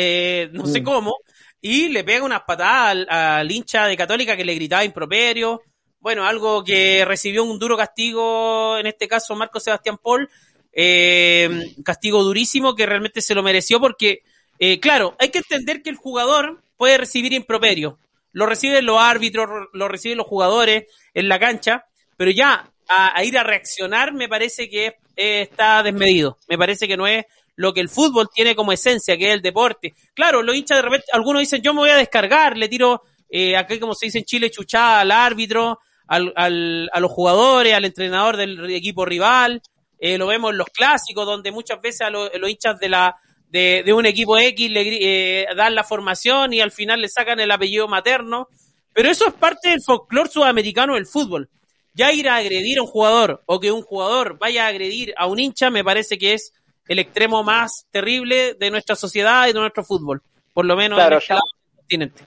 no 0.54 0.66
sé 0.66 0.82
mm. 0.82 0.84
cómo, 0.84 1.18
y 1.62 1.90
le 1.90 2.04
pega 2.04 2.24
unas 2.24 2.44
patadas 2.44 3.06
al, 3.10 3.52
hincha 3.52 3.88
de 3.88 3.98
Católica 3.98 4.38
que 4.38 4.46
le 4.46 4.56
gritaba 4.56 4.86
improperio. 4.86 5.62
Bueno, 6.00 6.26
algo 6.26 6.64
que 6.64 7.04
recibió 7.06 7.44
un 7.44 7.60
duro 7.60 7.76
castigo, 7.76 8.78
en 8.78 8.88
este 8.88 9.08
caso 9.08 9.36
Marco 9.36 9.60
Sebastián 9.60 9.98
Paul, 10.02 10.30
eh, 10.72 11.74
castigo 11.84 12.24
durísimo 12.24 12.76
que 12.76 12.86
realmente 12.86 13.22
se 13.22 13.34
lo 13.34 13.42
mereció 13.44 13.80
porque, 13.80 14.22
eh, 14.60 14.80
claro, 14.80 15.16
hay 15.20 15.30
que 15.30 15.40
entender 15.40 15.82
que 15.82 15.90
el 15.90 15.96
jugador 15.96 16.62
puede 16.78 16.98
recibir 16.98 17.34
improperio. 17.34 17.98
Lo 18.32 18.46
reciben 18.46 18.86
los 18.86 19.00
árbitros, 19.00 19.48
lo 19.74 19.88
reciben 19.88 20.18
los 20.18 20.28
jugadores 20.28 20.86
en 21.14 21.28
la 21.28 21.40
cancha, 21.40 21.86
pero 22.16 22.32
ya 22.32 22.72
a, 22.88 23.24
ir 23.24 23.38
a 23.38 23.44
reaccionar 23.44 24.14
me 24.14 24.30
parece 24.30 24.70
que 24.70 24.96
está 25.16 25.84
desmedido. 25.84 26.38
Me 26.48 26.58
parece 26.58 26.88
que 26.88 26.98
no 26.98 27.08
es 27.08 27.26
lo 27.56 27.74
que 27.74 27.82
el 27.82 27.90
fútbol 27.90 28.30
tiene 28.34 28.56
como 28.56 28.72
esencia, 28.72 29.18
que 29.18 29.30
es 29.30 29.34
el 29.34 29.42
deporte. 29.42 29.96
Claro, 30.14 30.44
los 30.44 30.56
hinchas 30.56 30.78
de 30.78 30.84
repente, 30.84 31.08
algunos 31.12 31.40
dicen, 31.40 31.62
yo 31.62 31.74
me 31.74 31.80
voy 31.80 31.90
a 31.90 31.98
descargar, 31.98 32.56
le 32.56 32.70
tiro, 32.70 33.02
eh, 33.30 33.58
aquí 33.58 33.80
como 33.80 33.96
se 33.96 34.06
dice 34.06 34.20
en 34.20 34.26
Chile, 34.26 34.52
chuchada 34.52 35.02
al 35.02 35.12
árbitro, 35.12 35.80
al, 36.08 36.32
al, 36.36 36.90
a 36.94 37.00
los 37.00 37.12
jugadores, 37.12 37.74
al 37.74 37.86
entrenador 37.86 38.38
del 38.38 38.70
equipo 38.70 39.06
rival. 39.06 39.62
Eh, 40.00 40.18
lo 40.18 40.28
vemos 40.28 40.52
en 40.52 40.58
los 40.58 40.68
clásicos, 40.68 41.26
donde 41.26 41.52
muchas 41.52 41.82
veces 41.82 42.02
a 42.02 42.10
los, 42.10 42.30
hinchas 42.48 42.80
de 42.80 42.90
la 42.90 43.16
de, 43.50 43.84
de, 43.86 43.94
un 43.94 44.06
equipo 44.06 44.38
X 44.38 44.70
le 44.70 45.42
eh, 45.42 45.48
dan 45.56 45.76
la 45.76 45.84
formación 45.84 46.54
y 46.54 46.62
al 46.62 46.72
final 46.72 47.02
le 47.02 47.10
sacan 47.10 47.40
el 47.40 47.52
apellido 47.52 47.88
materno. 47.88 48.50
Pero 48.94 49.10
eso 49.10 49.28
es 49.28 49.34
parte 49.34 49.70
del 49.70 49.82
folclore 49.82 50.30
sudamericano 50.30 50.96
del 50.96 51.06
fútbol. 51.06 51.50
Ya 51.94 52.12
ir 52.12 52.30
a 52.30 52.36
agredir 52.38 52.80
a 52.80 52.82
un 52.82 52.88
jugador 52.88 53.44
o 53.46 53.60
que 53.60 53.72
un 53.72 53.82
jugador 53.82 54.38
vaya 54.40 54.66
a 54.66 54.70
agredir 54.70 55.14
a 55.18 55.28
un 55.28 55.40
hincha 55.40 55.70
me 55.70 55.84
parece 55.84 56.18
que 56.18 56.34
es 56.34 56.54
el 56.88 57.00
extremo 57.00 57.44
más 57.44 57.86
terrible 57.92 58.54
de 58.54 58.72
nuestra 58.72 58.96
sociedad 58.96 59.48
y 59.48 59.54
de 59.54 59.60
nuestro 59.60 59.84
fútbol, 59.84 60.22
por 60.54 60.66
lo 60.66 60.76
menos 60.76 61.00
en 61.00 61.14
este 61.14 61.36
continente. 61.76 62.24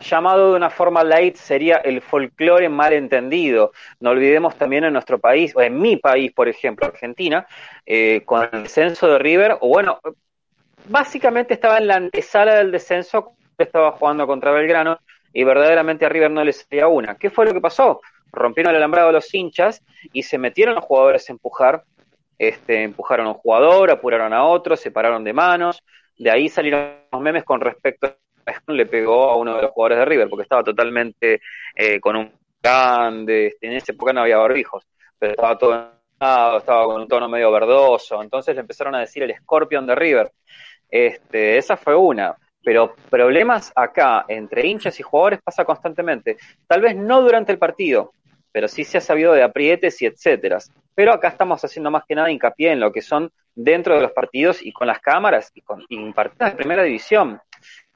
llamado 0.00 0.50
de 0.50 0.56
una 0.56 0.70
forma 0.70 1.04
light 1.04 1.36
sería 1.36 1.76
el 1.76 2.00
folclore 2.02 2.68
mal 2.68 2.92
entendido. 2.92 3.72
No 4.00 4.10
olvidemos 4.10 4.56
también 4.56 4.84
en 4.84 4.92
nuestro 4.92 5.18
país, 5.18 5.52
o 5.54 5.62
en 5.62 5.80
mi 5.80 5.96
país, 5.96 6.32
por 6.32 6.48
ejemplo, 6.48 6.86
Argentina, 6.86 7.46
eh, 7.86 8.22
con 8.24 8.48
el 8.52 8.64
descenso 8.64 9.06
de 9.08 9.18
River, 9.18 9.56
o 9.60 9.68
bueno, 9.68 10.00
básicamente 10.88 11.54
estaba 11.54 11.78
en 11.78 11.86
la 11.86 11.96
antesala 11.96 12.56
del 12.56 12.70
descenso, 12.70 13.32
estaba 13.58 13.92
jugando 13.92 14.26
contra 14.26 14.52
Belgrano, 14.52 14.98
y 15.32 15.44
verdaderamente 15.44 16.04
a 16.04 16.08
River 16.08 16.30
no 16.30 16.44
le 16.44 16.52
salía 16.52 16.88
una. 16.88 17.16
¿Qué 17.16 17.30
fue 17.30 17.46
lo 17.46 17.54
que 17.54 17.60
pasó? 17.60 18.00
Rompieron 18.32 18.70
el 18.70 18.76
alambrado 18.76 19.08
de 19.08 19.14
los 19.14 19.32
hinchas 19.32 19.82
y 20.12 20.22
se 20.22 20.38
metieron 20.38 20.74
los 20.74 20.84
jugadores 20.84 21.28
a 21.28 21.32
empujar 21.32 21.84
este, 22.42 22.82
empujaron 22.82 23.26
a 23.26 23.30
un 23.30 23.34
jugador, 23.36 23.90
apuraron 23.92 24.32
a 24.32 24.44
otro, 24.44 24.76
se 24.76 24.90
pararon 24.90 25.22
de 25.22 25.32
manos, 25.32 25.84
de 26.18 26.28
ahí 26.28 26.48
salieron 26.48 26.96
los 27.12 27.20
memes 27.20 27.44
con 27.44 27.60
respecto 27.60 28.08
a 28.08 28.16
le 28.66 28.86
pegó 28.86 29.30
a 29.30 29.36
uno 29.36 29.54
de 29.54 29.62
los 29.62 29.70
jugadores 29.70 29.98
de 29.98 30.04
River, 30.04 30.28
porque 30.28 30.42
estaba 30.42 30.64
totalmente 30.64 31.40
eh, 31.76 32.00
con 32.00 32.16
un 32.16 32.32
grande, 32.60 33.46
este, 33.46 33.68
en 33.68 33.74
esa 33.74 33.92
época 33.92 34.12
no 34.12 34.22
había 34.22 34.38
barbijos, 34.38 34.84
pero 35.16 35.34
estaba 35.34 35.56
todo 35.56 36.02
estaba 36.58 36.84
con 36.84 37.02
un 37.02 37.08
tono 37.08 37.28
medio 37.28 37.52
verdoso, 37.52 38.20
entonces 38.22 38.56
le 38.56 38.60
empezaron 38.62 38.96
a 38.96 39.00
decir 39.00 39.22
el 39.22 39.34
Scorpion 39.36 39.86
de 39.86 39.94
River. 39.94 40.32
Este, 40.92 41.56
esa 41.56 41.78
fue 41.78 41.96
una, 41.96 42.36
pero 42.62 42.94
problemas 43.08 43.72
acá 43.74 44.26
entre 44.28 44.66
hinchas 44.66 45.00
y 45.00 45.02
jugadores 45.02 45.40
pasa 45.42 45.64
constantemente. 45.64 46.36
Tal 46.66 46.82
vez 46.82 46.94
no 46.94 47.22
durante 47.22 47.50
el 47.50 47.58
partido, 47.58 48.12
pero 48.52 48.68
sí 48.68 48.84
se 48.84 48.98
ha 48.98 49.00
sabido 49.00 49.32
de 49.32 49.42
aprietes 49.42 50.00
y 50.02 50.06
etcétera. 50.06 50.58
Pero 50.94 51.14
acá 51.14 51.28
estamos 51.28 51.64
haciendo 51.64 51.90
más 51.90 52.04
que 52.06 52.14
nada 52.14 52.30
hincapié 52.30 52.72
en 52.72 52.80
lo 52.80 52.92
que 52.92 53.00
son 53.00 53.32
dentro 53.54 53.94
de 53.94 54.02
los 54.02 54.12
partidos 54.12 54.64
y 54.64 54.70
con 54.70 54.86
las 54.86 55.00
cámaras 55.00 55.50
y 55.54 55.62
con 55.62 55.82
partidos 56.12 56.50
de 56.50 56.56
primera 56.56 56.82
división. 56.82 57.40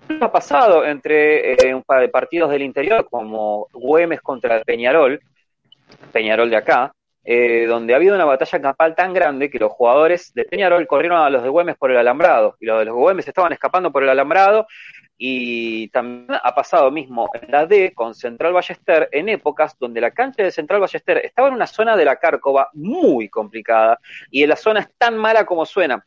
¿Qué 0.09 0.19
ha 0.19 0.33
pasado 0.33 0.87
entre 0.87 1.53
eh, 1.53 1.75
un 1.75 1.83
par 1.83 2.01
de 2.01 2.09
partidos 2.09 2.51
del 2.51 2.63
interior, 2.63 3.07
como 3.11 3.69
Güemes 3.73 4.23
contra 4.23 4.63
Peñarol, 4.63 5.21
Peñarol 6.13 6.49
de 6.49 6.57
acá, 6.57 6.93
eh, 7.29 7.67
donde 7.67 7.93
ha 7.93 7.97
habido 7.97 8.15
una 8.15 8.25
batalla 8.25 8.63
campal 8.63 8.95
tan 8.95 9.13
grande 9.13 9.51
que 9.51 9.59
los 9.59 9.73
jugadores 9.73 10.33
de 10.33 10.45
Peñarol 10.45 10.87
corrieron 10.87 11.19
a 11.19 11.29
los 11.29 11.43
de 11.43 11.49
Güemes 11.49 11.77
por 11.77 11.91
el 11.91 11.97
alambrado, 11.97 12.57
y 12.61 12.67
los 12.67 12.79
de 12.79 12.85
los 12.85 12.95
Güemes 12.95 13.27
estaban 13.27 13.53
escapando 13.53 13.91
por 13.91 14.05
el 14.05 14.09
alambrado, 14.09 14.69
y 15.19 15.89
también 15.89 16.39
ha 16.41 16.55
pasado 16.55 16.91
mismo 16.93 17.29
en 17.35 17.51
la 17.51 17.67
D 17.67 17.93
con 17.95 18.15
Central 18.15 18.53
Ballester 18.53 19.09
en 19.11 19.29
épocas 19.29 19.77
donde 19.79 20.01
la 20.01 20.13
cancha 20.13 20.45
de 20.45 20.53
Central 20.53 20.81
Ballester 20.81 21.19
estaba 21.19 21.49
en 21.49 21.55
una 21.55 21.67
zona 21.67 21.97
de 21.97 22.05
la 22.05 22.17
Cárcova 22.17 22.69
muy 22.75 23.29
complicada 23.29 23.99
y 24.31 24.47
la 24.47 24.57
zona 24.57 24.81
es 24.81 24.89
tan 24.97 25.17
mala 25.17 25.47
como 25.47 25.65
suena. 25.67 26.05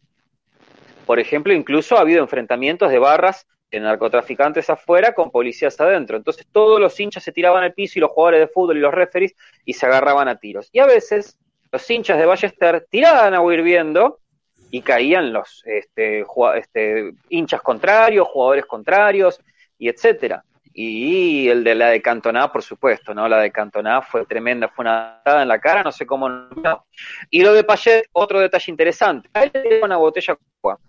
Por 1.05 1.19
ejemplo, 1.19 1.51
incluso 1.51 1.97
ha 1.97 2.01
habido 2.01 2.21
enfrentamientos 2.21 2.91
de 2.91 2.99
barras 2.99 3.47
de 3.71 3.79
narcotraficantes 3.79 4.69
afuera 4.69 5.13
con 5.13 5.31
policías 5.31 5.79
adentro. 5.79 6.17
Entonces 6.17 6.47
todos 6.51 6.79
los 6.79 6.99
hinchas 6.99 7.23
se 7.23 7.31
tiraban 7.31 7.63
al 7.63 7.73
piso 7.73 7.99
y 7.99 8.01
los 8.01 8.11
jugadores 8.11 8.41
de 8.41 8.47
fútbol 8.47 8.77
y 8.77 8.81
los 8.81 8.93
referees 8.93 9.35
y 9.65 9.73
se 9.73 9.85
agarraban 9.85 10.27
a 10.27 10.38
tiros. 10.38 10.69
Y 10.71 10.79
a 10.79 10.85
veces 10.85 11.38
los 11.71 11.89
hinchas 11.89 12.17
de 12.17 12.25
Ballester 12.25 12.88
tiraban 12.89 13.33
a 13.33 13.41
huir 13.41 13.61
viendo 13.61 14.19
y 14.71 14.81
caían 14.81 15.33
los 15.33 15.63
este, 15.65 16.25
este, 16.55 17.13
hinchas 17.29 17.61
contrarios, 17.61 18.27
jugadores 18.27 18.65
contrarios, 18.65 19.39
y 19.79 19.89
etcétera. 19.89 20.43
Y 20.71 21.49
el 21.49 21.63
de 21.63 21.73
la 21.73 21.88
de 21.88 22.01
por 22.53 22.61
supuesto, 22.61 23.13
¿no? 23.13 23.27
La 23.27 23.39
de 23.39 23.51
Cantoná 23.51 24.01
fue 24.01 24.25
tremenda, 24.25 24.67
fue 24.67 24.83
una 24.83 25.21
dada 25.25 25.41
en 25.41 25.47
la 25.47 25.59
cara, 25.59 25.81
no 25.81 25.91
sé 25.91 26.05
cómo. 26.05 26.29
No. 26.29 26.85
Y 27.29 27.41
lo 27.41 27.53
de 27.53 27.63
Payet, 27.63 28.05
otro 28.11 28.39
detalle 28.39 28.71
interesante. 28.71 29.29
Ahí 29.33 29.49
le 29.51 29.83
una 29.83 29.97
botella 29.97 30.38
agua. 30.61 30.79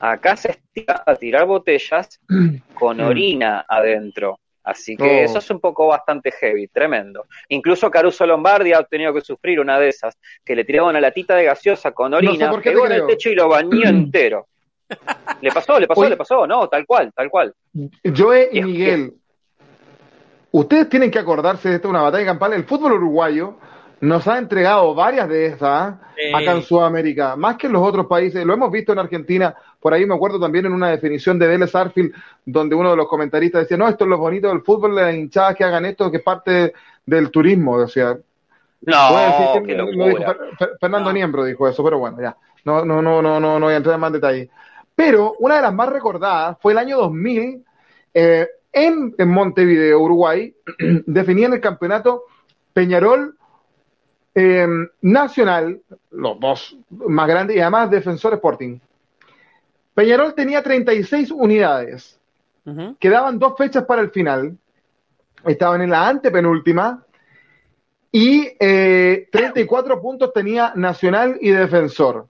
Acá 0.00 0.36
se 0.36 0.52
estira 0.52 1.02
a 1.06 1.14
tirar 1.14 1.46
botellas 1.46 2.20
con 2.74 2.96
mm. 2.98 3.00
orina 3.00 3.64
adentro. 3.68 4.40
Así 4.62 4.96
que 4.96 5.24
eso 5.24 5.38
es 5.38 5.50
un 5.50 5.58
poco 5.58 5.86
bastante 5.86 6.30
heavy, 6.30 6.68
tremendo. 6.68 7.24
Incluso 7.48 7.90
Caruso 7.90 8.26
Lombardi 8.26 8.72
ha 8.72 8.82
tenido 8.84 9.12
que 9.12 9.22
sufrir 9.22 9.58
una 9.58 9.78
de 9.78 9.88
esas, 9.88 10.18
que 10.44 10.54
le 10.54 10.64
tiraban 10.64 10.90
una 10.90 11.00
latita 11.00 11.34
de 11.34 11.44
gaseosa 11.44 11.92
con 11.92 12.12
orina, 12.12 12.52
pegó 12.62 12.86
en 12.86 12.92
el 12.92 13.06
techo 13.06 13.30
y 13.30 13.34
lo 13.34 13.48
bañó 13.48 13.82
entero. 13.88 14.46
le 15.40 15.50
pasó, 15.50 15.80
le 15.80 15.86
pasó, 15.86 16.08
le 16.08 16.16
pasó, 16.16 16.46
no, 16.46 16.68
tal 16.68 16.86
cual, 16.86 17.10
tal 17.14 17.30
cual. 17.30 17.54
Joe 18.16 18.50
y 18.52 18.62
Miguel, 18.62 19.14
ustedes 20.50 20.88
tienen 20.88 21.10
que 21.10 21.18
acordarse 21.18 21.70
de 21.70 21.76
esto, 21.76 21.88
una 21.88 22.02
batalla 22.02 22.26
campal. 22.26 22.52
El 22.52 22.64
fútbol 22.64 22.92
uruguayo 22.92 23.56
nos 24.00 24.26
ha 24.28 24.38
entregado 24.38 24.94
varias 24.94 25.28
de 25.28 25.46
esas 25.46 25.94
¿eh? 26.16 26.32
acá 26.34 26.52
en 26.52 26.62
Sudamérica, 26.62 27.36
más 27.36 27.56
que 27.56 27.66
en 27.66 27.74
los 27.74 27.82
otros 27.82 28.06
países. 28.06 28.44
Lo 28.44 28.54
hemos 28.54 28.70
visto 28.70 28.92
en 28.92 28.98
Argentina, 28.98 29.54
por 29.80 29.94
ahí 29.94 30.04
me 30.06 30.14
acuerdo 30.14 30.38
también 30.38 30.66
en 30.66 30.72
una 30.72 30.90
definición 30.90 31.38
de 31.38 31.46
Vélez 31.46 31.74
Arfield, 31.74 32.12
donde 32.44 32.74
uno 32.74 32.90
de 32.90 32.96
los 32.96 33.08
comentaristas 33.08 33.62
decía, 33.62 33.76
no, 33.76 33.88
esto 33.88 34.04
es 34.04 34.10
lo 34.10 34.18
bonito 34.18 34.48
del 34.48 34.60
fútbol, 34.60 34.94
las 34.94 35.14
hinchadas 35.14 35.56
que 35.56 35.64
hagan 35.64 35.86
esto, 35.86 36.10
que 36.10 36.18
es 36.18 36.22
parte 36.22 36.74
del 37.06 37.30
turismo. 37.30 37.72
O 37.72 37.88
sea, 37.88 38.16
No, 38.82 39.62
que 39.66 39.74
lo 39.74 39.86
dijo, 39.86 40.34
Fernando 40.78 41.12
Niembro 41.12 41.44
dijo 41.44 41.66
eso, 41.66 41.82
pero 41.82 41.98
bueno, 41.98 42.20
ya. 42.20 42.36
No, 42.64 42.84
no, 42.84 43.00
no, 43.00 43.22
no, 43.22 43.40
no, 43.40 43.58
no 43.58 43.66
voy 43.66 43.74
a 43.74 43.78
entrar 43.78 43.94
en 43.94 44.00
más 44.00 44.12
detalle. 44.12 44.50
Pero 44.94 45.34
una 45.38 45.56
de 45.56 45.62
las 45.62 45.72
más 45.72 45.88
recordadas 45.88 46.58
fue 46.60 46.72
el 46.72 46.78
año 46.78 46.98
2000 46.98 47.64
eh, 48.12 48.48
en, 48.72 49.14
Montevideo, 49.28 49.98
Uruguay, 49.98 50.54
definían 51.06 51.54
el 51.54 51.60
campeonato 51.60 52.24
Peñarol 52.74 53.36
eh, 54.34 54.66
Nacional, 55.00 55.80
los 56.10 56.38
dos 56.38 56.76
más 56.90 57.28
grandes, 57.28 57.56
y 57.56 57.60
además 57.60 57.90
Defensor 57.90 58.34
Sporting. 58.34 58.78
Peñarol 59.94 60.34
tenía 60.34 60.62
36 60.62 61.30
unidades. 61.30 62.18
Quedaban 63.00 63.38
dos 63.38 63.54
fechas 63.58 63.84
para 63.84 64.02
el 64.02 64.10
final. 64.10 64.56
Estaban 65.44 65.82
en 65.82 65.90
la 65.90 66.08
antepenúltima. 66.08 67.04
Y 68.12 68.56
34 68.58 69.94
eh, 69.94 69.98
puntos 70.00 70.32
tenía 70.32 70.72
Nacional 70.74 71.38
y 71.40 71.50
Defensor. 71.50 72.28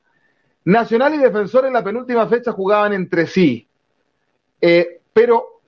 Nacional 0.65 1.15
y 1.15 1.19
Defensor 1.19 1.67
en 1.67 1.73
la 1.73 1.83
penúltima 1.83 2.27
fecha 2.27 2.53
jugaban 2.53 2.93
entre 2.93 3.27
sí. 3.27 3.67
Eh, 4.61 5.01
pero 5.13 5.63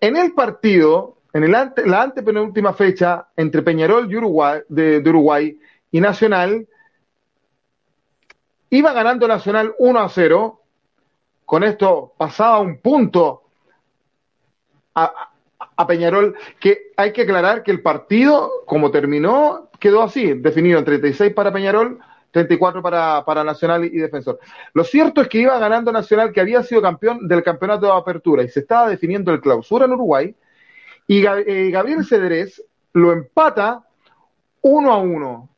en 0.00 0.16
el 0.16 0.32
partido, 0.32 1.18
en 1.32 1.44
el 1.44 1.52
la 1.52 2.02
antepenúltima 2.02 2.72
fecha 2.72 3.28
entre 3.36 3.62
Peñarol 3.62 4.10
y 4.10 4.16
Uruguay, 4.16 4.60
de, 4.68 4.98
Uruguay 4.98 5.58
y 5.90 6.00
Nacional, 6.00 6.66
iba 8.70 8.92
ganando 8.92 9.28
Nacional 9.28 9.74
1 9.78 10.00
a 10.00 10.08
0. 10.08 10.59
Con 11.50 11.64
esto 11.64 12.14
pasaba 12.16 12.60
un 12.60 12.78
punto 12.78 13.42
a, 14.94 15.84
Peñarol, 15.88 16.36
que 16.60 16.92
hay 16.96 17.12
que 17.12 17.22
aclarar 17.22 17.64
que 17.64 17.72
el 17.72 17.82
partido, 17.82 18.62
como 18.66 18.92
terminó, 18.92 19.68
quedó 19.80 20.04
así, 20.04 20.34
definido 20.34 20.78
en 20.78 20.84
36 20.84 21.34
para 21.34 21.52
Peñarol, 21.52 21.98
34 22.30 22.80
para, 22.80 23.24
para 23.24 23.42
Nacional 23.42 23.84
y 23.84 23.98
Defensor. 23.98 24.38
Lo 24.74 24.84
cierto 24.84 25.22
es 25.22 25.28
que 25.28 25.38
iba 25.38 25.58
ganando 25.58 25.90
Nacional, 25.90 26.30
que 26.30 26.40
había 26.40 26.62
sido 26.62 26.82
campeón 26.82 27.26
del 27.26 27.42
campeonato 27.42 27.86
de 27.86 27.94
apertura 27.94 28.44
y 28.44 28.48
se 28.48 28.60
estaba 28.60 28.88
definiendo 28.88 29.32
el 29.32 29.40
clausura 29.40 29.86
en 29.86 29.92
Uruguay. 29.94 30.36
Y 31.08 31.26
eh, 31.26 31.70
Gabriel 31.72 32.06
Cedrés 32.06 32.64
lo 32.92 33.10
empata 33.10 33.84
uno 34.60 34.92
a 34.92 34.98
uno. 34.98 35.49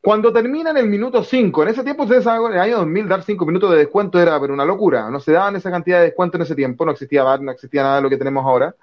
Cuando 0.00 0.32
termina 0.32 0.70
en 0.70 0.76
el 0.76 0.86
minuto 0.86 1.24
5, 1.24 1.62
en 1.64 1.68
ese 1.70 1.82
tiempo, 1.82 2.04
ustedes 2.04 2.24
saben, 2.24 2.46
en 2.46 2.52
el 2.52 2.60
año 2.60 2.76
2000, 2.78 3.08
dar 3.08 3.22
5 3.22 3.44
minutos 3.44 3.70
de 3.72 3.78
descuento 3.78 4.20
era 4.20 4.40
pero 4.40 4.54
una 4.54 4.64
locura. 4.64 5.10
No 5.10 5.18
se 5.18 5.32
daban 5.32 5.56
esa 5.56 5.70
cantidad 5.70 5.98
de 5.98 6.06
descuento 6.06 6.36
en 6.36 6.42
ese 6.42 6.54
tiempo, 6.54 6.84
no 6.84 6.92
existía 6.92 7.24
VAR, 7.24 7.40
no 7.40 7.50
existía 7.50 7.82
nada 7.82 7.96
de 7.96 8.02
lo 8.02 8.10
que 8.10 8.16
tenemos 8.16 8.44
ahora. 8.44 8.74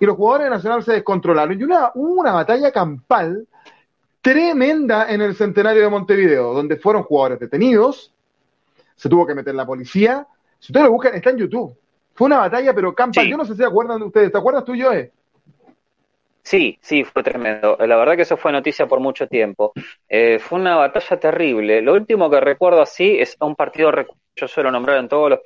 Y 0.00 0.06
los 0.06 0.16
jugadores 0.16 0.46
de 0.46 0.50
Nacional 0.50 0.82
se 0.82 0.92
descontrolaron. 0.92 1.58
Y 1.58 1.62
una, 1.62 1.92
hubo 1.94 2.20
una 2.20 2.32
batalla 2.32 2.72
campal 2.72 3.46
tremenda 4.20 5.12
en 5.12 5.20
el 5.20 5.36
centenario 5.36 5.82
de 5.82 5.88
Montevideo, 5.88 6.52
donde 6.52 6.76
fueron 6.76 7.04
jugadores 7.04 7.38
detenidos, 7.38 8.12
se 8.96 9.08
tuvo 9.08 9.26
que 9.26 9.34
meter 9.34 9.54
la 9.54 9.66
policía. 9.66 10.26
Si 10.58 10.72
ustedes 10.72 10.86
lo 10.86 10.92
buscan, 10.92 11.14
está 11.14 11.30
en 11.30 11.38
YouTube. 11.38 11.76
Fue 12.14 12.26
una 12.26 12.38
batalla, 12.38 12.74
pero 12.74 12.94
campa. 12.94 13.22
Yo 13.22 13.36
no 13.36 13.44
sé 13.44 13.52
si 13.52 13.58
se 13.58 13.64
acuerdan 13.64 13.98
de 13.98 14.06
ustedes. 14.06 14.32
¿Te 14.32 14.38
acuerdas 14.38 14.64
tú, 14.64 14.74
Joe? 14.76 15.12
Sí, 16.42 16.78
sí, 16.82 17.04
fue 17.04 17.22
tremendo. 17.22 17.76
La 17.78 17.96
verdad 17.96 18.16
que 18.16 18.22
eso 18.22 18.36
fue 18.36 18.52
noticia 18.52 18.86
por 18.86 19.00
mucho 19.00 19.28
tiempo. 19.28 19.72
Eh, 20.08 20.38
fue 20.40 20.58
una 20.58 20.76
batalla 20.76 21.18
terrible. 21.18 21.80
Lo 21.82 21.94
último 21.94 22.28
que 22.28 22.40
recuerdo 22.40 22.82
así 22.82 23.18
es 23.18 23.36
un 23.40 23.54
partido, 23.54 23.92
yo 24.34 24.48
suelo 24.48 24.70
nombrar 24.70 24.98
en 24.98 25.08
todos 25.08 25.30
los 25.30 25.40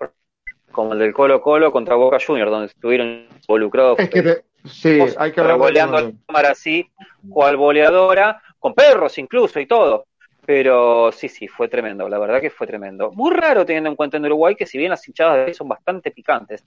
como 0.73 0.93
el 0.93 0.99
del 0.99 1.15
Colo 1.15 1.41
Colo 1.41 1.73
contra 1.73 1.95
Boca 1.95 2.19
Juniors, 2.25 2.50
donde 2.50 2.67
estuvieron 2.67 3.29
involucrados. 3.41 3.99
Es 3.99 4.11
que 4.11 4.43
sí, 4.65 4.99
hay 5.19 5.33
que 5.33 5.41
hablar. 5.41 5.57
Goleando 5.59 6.00
la 6.00 6.12
cámara 6.26 6.50
así, 6.50 6.91
cual 7.31 7.57
boleadora, 7.57 8.43
con 8.59 8.75
perros 8.75 9.17
incluso 9.19 9.59
y 9.59 9.67
todo. 9.67 10.07
Pero 10.47 11.11
sí, 11.11 11.29
sí, 11.29 11.49
fue 11.49 11.67
tremendo, 11.67 12.09
la 12.09 12.19
verdad 12.19 12.41
que 12.41 12.50
fue 12.50 12.69
tremendo. 12.69 13.11
Muy 13.11 13.35
raro 13.35 13.67
teniendo 13.67 13.91
en 13.91 13.97
cuenta 13.97 14.17
en 14.17 14.26
Uruguay 14.26 14.55
que 14.55 14.65
si 14.65 14.79
bien 14.79 14.91
las 14.91 15.07
hinchadas 15.09 15.35
de 15.38 15.45
ahí 15.47 15.55
son 15.55 15.69
bastante 15.69 16.12
picantes, 16.12 16.65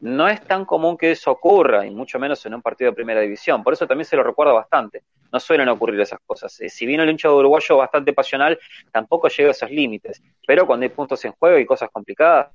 no 0.00 0.28
es 0.28 0.40
tan 0.42 0.64
común 0.64 0.96
que 0.96 1.12
eso 1.12 1.30
ocurra, 1.30 1.86
y 1.86 1.90
mucho 1.90 2.18
menos 2.18 2.44
en 2.46 2.54
un 2.54 2.62
partido 2.62 2.90
de 2.90 2.96
primera 2.96 3.20
división. 3.20 3.62
Por 3.62 3.72
eso 3.72 3.86
también 3.86 4.04
se 4.04 4.16
lo 4.16 4.24
recuerda 4.24 4.52
bastante. 4.52 5.04
No 5.32 5.38
suelen 5.38 5.68
ocurrir 5.68 6.00
esas 6.00 6.18
cosas. 6.26 6.60
Eh, 6.60 6.68
si 6.68 6.86
bien 6.86 6.98
el 6.98 7.08
hincha 7.08 7.28
de 7.28 7.34
uruguayo 7.34 7.76
bastante 7.76 8.12
pasional, 8.12 8.58
tampoco 8.90 9.28
llega 9.28 9.50
a 9.50 9.52
esos 9.52 9.70
límites. 9.70 10.20
Pero 10.44 10.66
cuando 10.66 10.82
hay 10.82 10.90
puntos 10.90 11.24
en 11.24 11.30
juego 11.30 11.56
y 11.56 11.64
cosas 11.64 11.88
complicadas, 11.92 12.48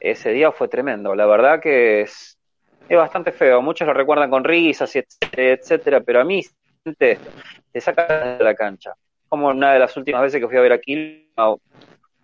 ese 0.00 0.32
día 0.32 0.50
fue 0.50 0.66
tremendo. 0.66 1.14
La 1.14 1.26
verdad 1.26 1.60
que 1.60 2.00
es, 2.00 2.36
es 2.88 2.96
bastante 2.96 3.30
feo. 3.30 3.62
Muchos 3.62 3.86
lo 3.86 3.94
recuerdan 3.94 4.28
con 4.28 4.42
risas, 4.42 4.96
etcétera, 4.96 5.52
etcétera 5.52 6.00
pero 6.00 6.20
a 6.20 6.24
mí 6.24 6.42
te 6.98 7.18
saca 7.80 8.36
de 8.38 8.42
la 8.42 8.54
cancha. 8.56 8.92
Como 9.28 9.48
una 9.48 9.72
de 9.72 9.78
las 9.78 9.96
últimas 9.96 10.22
veces 10.22 10.40
que 10.40 10.46
fui 10.46 10.56
a 10.56 10.60
ver 10.60 10.72
aquí, 10.72 11.30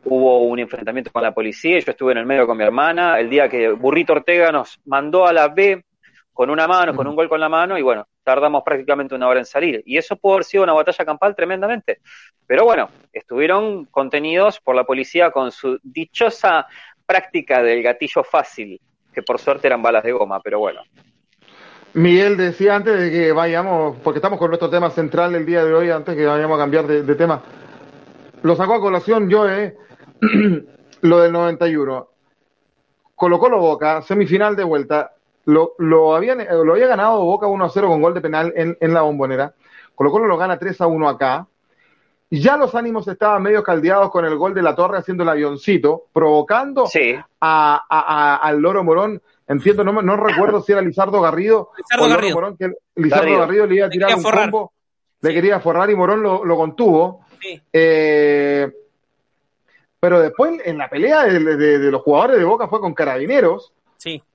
hubo 0.05 0.39
un 0.41 0.59
enfrentamiento 0.59 1.11
con 1.11 1.23
la 1.23 1.33
policía, 1.33 1.79
yo 1.79 1.91
estuve 1.91 2.13
en 2.13 2.19
el 2.19 2.27
medio 2.27 2.47
con 2.47 2.57
mi 2.57 2.65
hermana, 2.65 3.19
el 3.19 3.31
día 3.31 3.49
que 3.49 3.71
Burrito 3.71 4.13
Ortega 4.13 4.51
nos 4.53 4.81
mandó 4.85 5.27
a 5.27 5.33
la 5.33 5.49
B 5.49 5.85
con 6.33 6.51
una 6.51 6.67
mano, 6.67 6.95
con 6.95 7.07
un 7.07 7.15
gol 7.15 7.29
con 7.29 7.41
la 7.41 7.49
mano, 7.49 7.77
y 7.77 7.83
bueno, 7.83 8.07
tardamos 8.25 8.63
prácticamente 8.65 9.15
una 9.15 9.29
hora 9.29 9.41
en 9.41 9.47
salir. 9.47 9.83
Y 9.85 9.99
eso 9.99 10.17
pudo 10.17 10.35
haber 10.35 10.45
sido 10.45 10.65
una 10.65 10.73
batalla 10.73 11.05
campal 11.05 11.37
tremendamente. 11.37 12.01
Pero 12.47 12.65
bueno, 12.65 12.89
estuvieron 13.13 13.85
contenidos 13.87 14.59
por 14.61 14.75
la 14.75 14.85
policía 14.85 15.31
con 15.31 15.53
su 15.53 15.79
dichosa 15.83 16.67
práctica 17.05 17.63
del 17.63 17.83
gatillo 17.83 18.25
fácil, 18.25 18.81
que 19.13 19.23
por 19.23 19.39
suerte 19.39 19.67
eran 19.67 19.83
balas 19.83 20.05
de 20.05 20.13
goma, 20.13 20.41
pero 20.41 20.59
bueno. 20.59 20.83
Miguel 21.95 22.37
decía 22.39 22.77
antes 22.77 22.99
de 22.99 23.11
que 23.11 23.33
vayamos, 23.33 23.97
porque 24.03 24.19
estamos 24.19 24.39
con 24.39 24.49
nuestro 24.49 24.71
tema 24.71 24.91
central 24.91 25.35
el 25.35 25.45
día 25.45 25.65
de 25.65 25.75
hoy, 25.75 25.91
antes 25.91 26.17
que 26.17 26.25
vayamos 26.25 26.57
a 26.57 26.63
cambiar 26.63 26.87
de, 26.87 27.15
tema, 27.15 27.43
lo 28.43 28.57
sacó 28.57 28.75
a 28.75 28.81
colación 28.81 29.29
yo, 29.29 29.49
eh, 29.49 29.77
lo 31.03 31.21
del 31.21 31.33
91. 31.33 32.09
Colocó 33.15 33.49
lo 33.49 33.59
Boca, 33.59 34.01
semifinal 34.03 34.57
de 34.57 34.65
vuelta, 34.65 35.13
lo, 35.45 35.75
lo, 35.79 36.15
habían, 36.15 36.39
lo 36.65 36.73
había 36.73 36.87
ganado 36.87 37.25
Boca 37.25 37.47
1 37.47 37.65
a 37.65 37.69
0 37.69 37.89
con 37.89 38.01
gol 38.01 38.15
de 38.15 38.21
penal 38.23 38.53
en, 38.57 38.77
en 38.81 38.95
la 38.95 39.03
bombonera. 39.03 39.55
Colo 39.95 40.11
Colo 40.11 40.27
lo 40.27 40.39
gana 40.39 40.59
3 40.59 40.81
a 40.81 40.87
1 40.87 41.09
acá. 41.09 41.47
Ya 42.31 42.57
los 42.57 42.75
ánimos 42.75 43.07
estaban 43.07 43.43
medio 43.43 43.63
caldeados 43.63 44.11
con 44.11 44.25
el 44.25 44.37
gol 44.37 44.55
de 44.55 44.63
la 44.63 44.75
Torre 44.75 44.97
haciendo 44.97 45.23
el 45.23 45.29
avioncito, 45.29 46.05
provocando 46.15 46.87
a, 47.41 48.39
al 48.43 48.59
Loro 48.59 48.83
Morón. 48.83 49.21
Entiendo, 49.47 49.85
no, 49.85 50.03
no 50.03 50.17
recuerdo 50.17 50.63
si 50.63 50.73
era 50.73 50.81
Lizardo 50.81 51.21
Garrido 51.21 51.71
Lizardo 51.77 52.05
o 52.05 52.09
Garrido. 52.09 52.35
Morón, 52.35 52.57
que 52.57 52.73
Lizardo 52.97 53.39
Garrido 53.39 53.67
le 53.67 53.75
iba 53.77 53.87
a 53.87 53.91
tirar 53.91 54.15
un 54.15 54.23
combo, 54.23 54.73
le 55.21 55.35
quería 55.35 55.61
forrar 55.61 55.91
y 55.91 55.97
Morón 55.97 56.23
lo, 56.23 56.45
lo 56.45 56.57
contuvo. 56.57 57.27
Eh, 57.73 58.71
pero 59.99 60.21
después 60.21 60.61
en 60.65 60.79
la 60.79 60.89
pelea 60.89 61.25
de, 61.25 61.39
de, 61.57 61.91
los 61.91 62.03
jugadores 62.03 62.39
de 62.39 62.45
Boca 62.45 62.69
fue 62.69 62.81
con 62.81 62.95
Carabineros 62.95 63.73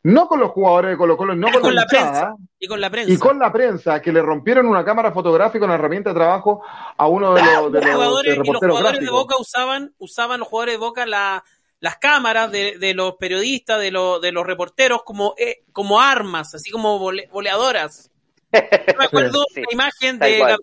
no 0.03 0.27
con 0.27 0.39
los 0.39 0.51
jugadores 0.51 0.91
de 0.91 0.97
Colo 0.97 1.17
Colo, 1.17 1.35
no 1.35 1.47
con, 1.59 1.75
la, 1.75 1.85
prensa. 1.85 2.35
Y 2.59 2.67
con 2.67 2.79
la 2.79 2.89
prensa. 2.89 3.11
Y 3.11 3.17
con 3.17 3.39
la 3.39 3.51
prensa, 3.51 4.01
que 4.01 4.11
le 4.11 4.21
rompieron 4.21 4.65
una 4.65 4.85
cámara 4.85 5.11
fotográfica, 5.11 5.65
una 5.65 5.75
herramienta 5.75 6.11
de 6.11 6.15
trabajo 6.15 6.61
a 6.95 7.07
uno 7.07 7.33
de 7.33 7.41
los, 7.53 7.71
de 7.71 7.81
los, 7.81 7.93
jugadores, 7.93 8.37
los 8.37 8.57
jugadores 8.57 9.01
de 9.01 9.09
Boca 9.09 9.35
usaban, 9.37 9.93
usaban 9.97 10.39
los 10.39 10.47
jugadores 10.47 10.75
de 10.75 10.79
Boca 10.79 11.05
la, 11.05 11.43
las 11.79 11.97
cámaras 11.97 12.51
de, 12.51 12.77
de 12.77 12.93
los 12.93 13.15
periodistas, 13.17 13.79
de, 13.79 13.91
los, 13.91 14.21
de 14.21 14.31
los 14.31 14.45
reporteros 14.45 15.03
como, 15.03 15.35
eh, 15.37 15.63
como 15.71 16.01
armas, 16.01 16.55
así 16.55 16.71
como 16.71 16.99
boleadoras. 16.99 18.11
me 18.51 19.05
acuerdo 19.05 19.45
una 19.55 19.65
imagen 19.71 20.19
de 20.19 20.57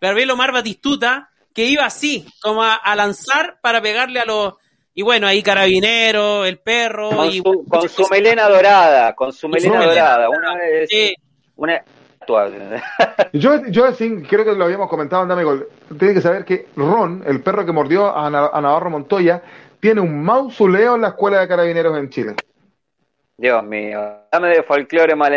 Gabriel 0.00 0.30
Omar, 0.30 0.52
Batistuta 0.52 1.30
que 1.52 1.64
iba 1.64 1.84
así, 1.84 2.26
como 2.40 2.62
a 2.62 2.96
lanzar 2.96 3.58
para 3.60 3.82
pegarle 3.82 4.20
a 4.20 4.24
los 4.24 4.54
y 5.00 5.02
bueno, 5.02 5.26
ahí 5.26 5.42
Carabinero, 5.42 6.44
el 6.44 6.58
perro. 6.58 7.10
Con, 7.10 7.28
y, 7.28 7.38
su, 7.38 7.64
con 7.68 7.88
su 7.88 8.06
melena 8.10 8.48
dorada, 8.48 9.14
con 9.14 9.32
su 9.32 9.48
melena 9.48 9.84
dorada. 9.84 10.28
Una 10.28 10.56
vez. 10.56 10.90
Una, 11.56 11.82
yo, 13.32 13.66
yo 13.68 13.86
creo 14.28 14.44
que 14.44 14.52
lo 14.52 14.64
habíamos 14.64 14.88
comentado 14.88 15.22
en 15.22 15.44
Gol. 15.44 15.68
Tiene 15.98 16.14
que 16.14 16.20
saber 16.20 16.44
que 16.44 16.68
Ron, 16.76 17.24
el 17.26 17.42
perro 17.42 17.66
que 17.66 17.72
mordió 17.72 18.16
a, 18.16 18.30
Navarro 18.30 18.90
Montoya, 18.90 19.42
tiene 19.80 20.00
un 20.00 20.22
mausoleo 20.22 20.94
en 20.94 21.02
la 21.02 21.08
escuela 21.08 21.40
de 21.40 21.48
carabineros 21.48 21.96
en 21.98 22.10
Chile. 22.10 22.34
Dios 23.36 23.64
mío, 23.64 24.26
dame 24.30 24.48
de 24.48 24.62
folclore 24.62 25.14
mal 25.14 25.32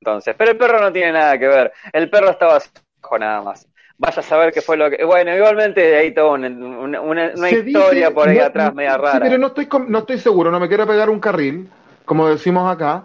entonces. 0.00 0.34
Pero 0.36 0.52
el 0.52 0.56
perro 0.56 0.80
no 0.80 0.92
tiene 0.92 1.12
nada 1.12 1.38
que 1.38 1.46
ver. 1.46 1.72
El 1.92 2.10
perro 2.10 2.30
estaba 2.30 2.58
con 3.00 3.20
nada 3.20 3.42
más 3.42 3.68
vaya 4.02 4.20
a 4.20 4.22
saber 4.22 4.52
qué 4.52 4.60
fue 4.60 4.76
lo 4.76 4.90
que. 4.90 5.04
Bueno, 5.04 5.34
igualmente 5.34 5.96
hay 5.96 6.12
toda 6.12 6.32
una, 6.32 7.50
historia 7.50 8.10
por 8.10 8.28
ahí 8.28 8.38
atrás 8.38 8.74
media 8.74 8.98
rara. 8.98 9.12
Sí, 9.12 9.18
pero 9.22 9.38
no 9.38 9.46
estoy, 9.48 9.68
no 9.88 9.98
estoy 9.98 10.18
seguro, 10.18 10.50
no 10.50 10.58
me 10.58 10.68
quiero 10.68 10.86
pegar 10.86 11.08
un 11.08 11.20
carril, 11.20 11.70
como 12.04 12.28
decimos 12.28 12.70
acá. 12.70 13.04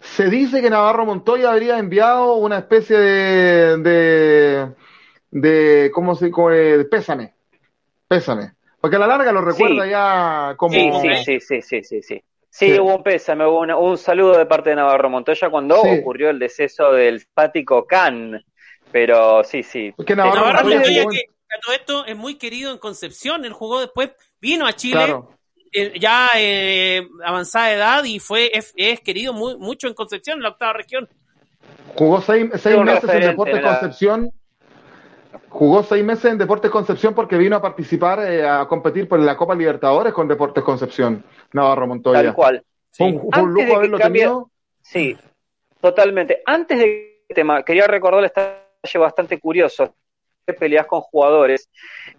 Se 0.00 0.28
dice 0.28 0.60
que 0.60 0.70
Navarro 0.70 1.06
Montoya 1.06 1.50
habría 1.50 1.78
enviado 1.78 2.34
una 2.34 2.58
especie 2.58 2.96
de. 2.96 3.76
de, 3.78 4.68
de 5.30 5.90
¿Cómo 5.92 6.14
se 6.14 6.26
dice? 6.26 6.84
Pésame. 6.90 7.34
Pésame. 8.08 8.52
Porque 8.84 8.96
a 8.96 8.98
la 8.98 9.06
larga 9.06 9.32
lo 9.32 9.40
recuerda 9.40 9.86
ya 9.86 10.54
como. 10.58 11.00
Sí, 11.00 11.16
sí, 11.24 11.40
sí, 11.40 11.62
sí, 11.62 11.82
sí, 11.82 12.02
sí. 12.02 12.22
sí. 12.50 12.78
hubo 12.78 12.96
un 12.96 13.02
pésame, 13.02 13.46
hubo 13.46 13.60
un 13.60 13.96
saludo 13.96 14.36
de 14.36 14.44
parte 14.44 14.68
de 14.68 14.76
Navarro 14.76 15.08
Montoya 15.08 15.48
cuando 15.48 15.80
ocurrió 15.80 16.28
el 16.28 16.38
deceso 16.38 16.92
del 16.92 17.26
Pático 17.32 17.86
Can, 17.86 18.44
Pero 18.92 19.42
sí, 19.42 19.62
sí. 19.62 19.94
Que 20.06 20.14
Navarro, 20.14 20.68
que, 20.68 21.24
todo 21.64 21.74
esto 21.74 22.04
es 22.04 22.14
muy 22.14 22.34
querido 22.34 22.72
en 22.72 22.76
Concepción. 22.76 23.46
Él 23.46 23.54
jugó 23.54 23.80
después, 23.80 24.10
vino 24.38 24.66
a 24.66 24.74
Chile. 24.74 25.18
Eh, 25.72 25.98
ya 25.98 26.28
eh, 26.36 27.08
avanzada 27.24 27.72
edad 27.72 28.04
y 28.04 28.18
fue 28.18 28.50
es, 28.52 28.74
querido 29.00 29.32
muy, 29.32 29.56
mucho 29.56 29.88
en 29.88 29.94
Concepción, 29.94 30.36
en 30.36 30.42
la 30.42 30.50
octava 30.50 30.74
región. 30.74 31.08
Jugó 31.94 32.20
seis, 32.20 32.50
meses 32.50 32.66
en 32.66 33.20
Deportes 33.22 33.62
Concepción. 33.62 34.30
Jugó 35.54 35.84
seis 35.84 36.04
meses 36.04 36.32
en 36.32 36.38
Deportes 36.38 36.68
Concepción 36.68 37.14
porque 37.14 37.36
vino 37.36 37.54
a 37.54 37.62
participar, 37.62 38.18
eh, 38.26 38.44
a 38.44 38.66
competir 38.66 39.06
por 39.06 39.20
la 39.20 39.36
Copa 39.36 39.54
Libertadores 39.54 40.12
con 40.12 40.26
Deportes 40.26 40.64
Concepción, 40.64 41.22
Navarro 41.52 41.86
Montoya. 41.86 42.24
Tal 42.24 42.34
cual. 42.34 42.64
un, 42.98 43.54
lujo 43.54 43.76
haberlo 43.76 43.96
tenido. 43.96 44.50
Sí, 44.82 45.16
totalmente. 45.80 46.42
Antes 46.44 46.80
de 46.80 47.22
tema, 47.32 47.62
quería 47.62 47.86
recordar 47.86 48.24
este 48.24 48.40
detalle 48.40 48.98
bastante 48.98 49.38
curioso 49.38 49.94
de 50.44 50.54
peleas 50.54 50.88
con 50.88 51.02
jugadores. 51.02 51.70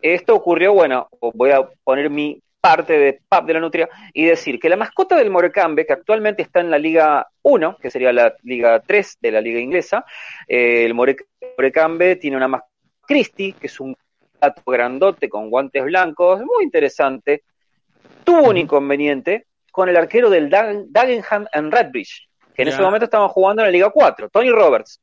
Esto 0.02 0.34
ocurrió, 0.34 0.72
bueno, 0.72 1.10
voy 1.34 1.52
a 1.52 1.62
poner 1.84 2.10
mi 2.10 2.42
parte 2.62 2.98
de 2.98 3.20
PAP 3.28 3.48
de 3.48 3.54
la 3.54 3.60
Nutria 3.60 3.90
y 4.14 4.28
decir 4.28 4.62
que 4.62 4.70
la 4.70 4.78
mascota 4.78 5.18
del 5.18 5.30
Morecambe, 5.30 5.86
que 5.86 5.92
actualmente 5.92 6.42
está 6.42 6.62
en 6.62 6.72
la 6.72 6.80
Liga 6.80 7.28
1, 7.42 7.80
que 7.82 7.92
sería 7.92 8.14
la 8.14 8.34
Liga 8.44 8.80
3 8.80 9.18
de 9.20 9.32
la 9.32 9.42
Liga 9.42 9.60
Inglesa, 9.60 10.06
eh, 10.48 10.86
el 10.86 10.94
Morecambe 10.94 12.16
tiene 12.16 12.38
una 12.38 12.48
mascota 12.48 12.75
Christie, 13.08 13.54
que 13.54 13.68
es 13.68 13.80
un 13.80 13.96
gato 14.42 14.62
grandote 14.66 15.30
con 15.30 15.50
guantes 15.50 15.84
blancos, 15.84 16.42
muy 16.42 16.64
interesante. 16.64 17.44
Tuvo 18.24 18.50
un 18.50 18.58
inconveniente 18.58 19.48
con 19.72 19.90
el 19.90 19.98
arquero 19.98 20.30
del 20.30 20.50
Dagenham 20.50 21.48
en 21.52 21.72
Redbridge, 21.72 22.30
que 22.54 22.62
en 22.62 22.70
ese 22.70 22.82
momento 22.82 23.06
estaban 23.06 23.28
jugando 23.28 23.62
en 23.62 23.68
la 23.68 23.72
Liga 23.72 23.90
4, 23.90 24.30
Tony 24.30 24.50
Roberts. 24.50 25.02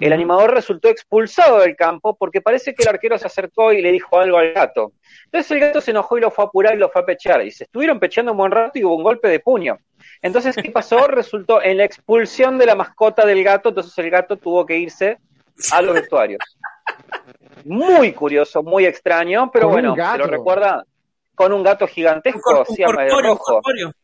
El 0.00 0.12
animador 0.12 0.52
resultó 0.54 0.88
expulsado 0.88 1.60
del 1.60 1.76
campo 1.76 2.16
porque 2.16 2.40
parece 2.40 2.74
que 2.74 2.82
el 2.82 2.88
arquero 2.88 3.18
se 3.18 3.26
acercó 3.26 3.72
y 3.72 3.82
le 3.82 3.92
dijo 3.92 4.18
algo 4.18 4.38
al 4.38 4.52
gato. 4.52 4.92
Entonces 5.26 5.50
el 5.50 5.60
gato 5.60 5.80
se 5.80 5.90
enojó 5.90 6.18
y 6.18 6.20
lo 6.20 6.30
fue 6.30 6.44
a 6.44 6.48
apurar 6.48 6.74
y 6.74 6.78
lo 6.78 6.88
fue 6.88 7.02
a 7.02 7.06
pechar. 7.06 7.44
Y 7.44 7.50
se 7.50 7.64
estuvieron 7.64 8.00
pechando 8.00 8.32
un 8.32 8.38
buen 8.38 8.52
rato 8.52 8.78
y 8.78 8.84
hubo 8.84 8.96
un 8.96 9.02
golpe 9.02 9.28
de 9.28 9.40
puño. 9.40 9.78
Entonces, 10.22 10.56
¿qué 10.56 10.70
pasó? 10.70 11.06
Resultó 11.08 11.62
en 11.62 11.78
la 11.78 11.84
expulsión 11.84 12.58
de 12.58 12.66
la 12.66 12.74
mascota 12.74 13.26
del 13.26 13.44
gato. 13.44 13.70
Entonces 13.70 13.96
el 13.98 14.10
gato 14.10 14.36
tuvo 14.36 14.64
que 14.66 14.78
irse 14.78 15.18
a 15.72 15.82
los 15.82 15.94
vestuarios. 15.94 16.40
Muy 17.64 18.12
curioso, 18.12 18.62
muy 18.62 18.86
extraño, 18.86 19.50
pero 19.52 19.68
bueno, 19.68 19.94
se 19.94 20.18
lo 20.18 20.26
recuerda 20.26 20.84
con 21.34 21.52
un 21.52 21.62
gato 21.62 21.86
gigantesco, 21.86 22.64
un, 22.68 23.22
rojo. 23.22 23.60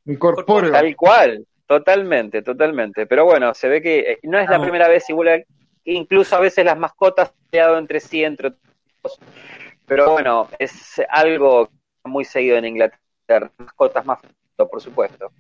Incorpóreo. 0.07 0.73
Tal 0.73 0.97
cual, 0.97 1.47
totalmente, 1.67 2.43
totalmente. 2.43 3.07
Pero 3.07 3.25
bueno, 3.25 3.55
se 3.55 3.69
ve 3.69 3.81
que 3.83 3.99
eh, 3.99 4.19
no 4.25 4.39
es 4.39 4.49
la 4.49 4.61
primera 4.61 4.89
vez, 4.89 5.09
igual 5.11 5.45
incluso 5.85 6.37
a 6.37 6.41
veces 6.41 6.65
las 6.65 6.79
mascotas 6.79 7.29
han 7.29 7.51
peleado 7.51 7.79
entre 7.79 8.01
sí, 8.01 8.25
entre 8.25 8.51
todos. 8.51 9.19
Pero 9.87 10.13
bueno, 10.13 10.49
es 10.59 11.01
algo 11.09 11.69
muy 12.05 12.25
seguido 12.25 12.57
en 12.57 12.65
Inglaterra, 12.65 13.51
mascotas 13.59 14.05
más, 14.05 14.19
por 14.57 14.81
supuesto. 14.81 15.31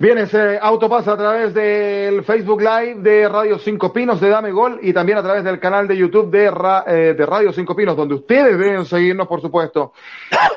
Bien, 0.00 0.16
ese 0.16 0.58
auto 0.62 0.88
pasa 0.88 1.12
a 1.12 1.16
través 1.18 1.52
del 1.52 2.24
Facebook 2.24 2.62
Live 2.62 3.02
de 3.02 3.28
Radio 3.28 3.58
Cinco 3.58 3.92
Pinos 3.92 4.18
de 4.18 4.30
Dame 4.30 4.50
Gol 4.50 4.80
y 4.80 4.94
también 4.94 5.18
a 5.18 5.22
través 5.22 5.44
del 5.44 5.60
canal 5.60 5.86
de 5.86 5.94
YouTube 5.94 6.30
de, 6.30 6.46
eh, 6.86 7.12
de 7.12 7.26
Radio 7.26 7.52
Cinco 7.52 7.76
Pinos, 7.76 7.94
donde 7.94 8.14
ustedes 8.14 8.58
deben 8.58 8.86
seguirnos, 8.86 9.28
por 9.28 9.42
supuesto. 9.42 9.92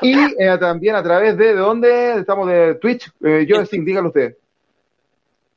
Y 0.00 0.14
eh, 0.18 0.56
también 0.58 0.96
a 0.96 1.02
través 1.02 1.36
de, 1.36 1.48
¿de 1.48 1.56
dónde? 1.56 2.20
Estamos 2.20 2.48
de 2.48 2.76
Twitch. 2.76 3.12
Eh, 3.22 3.44
yo, 3.46 3.62
dígalo 3.70 4.08
usted. 4.08 4.34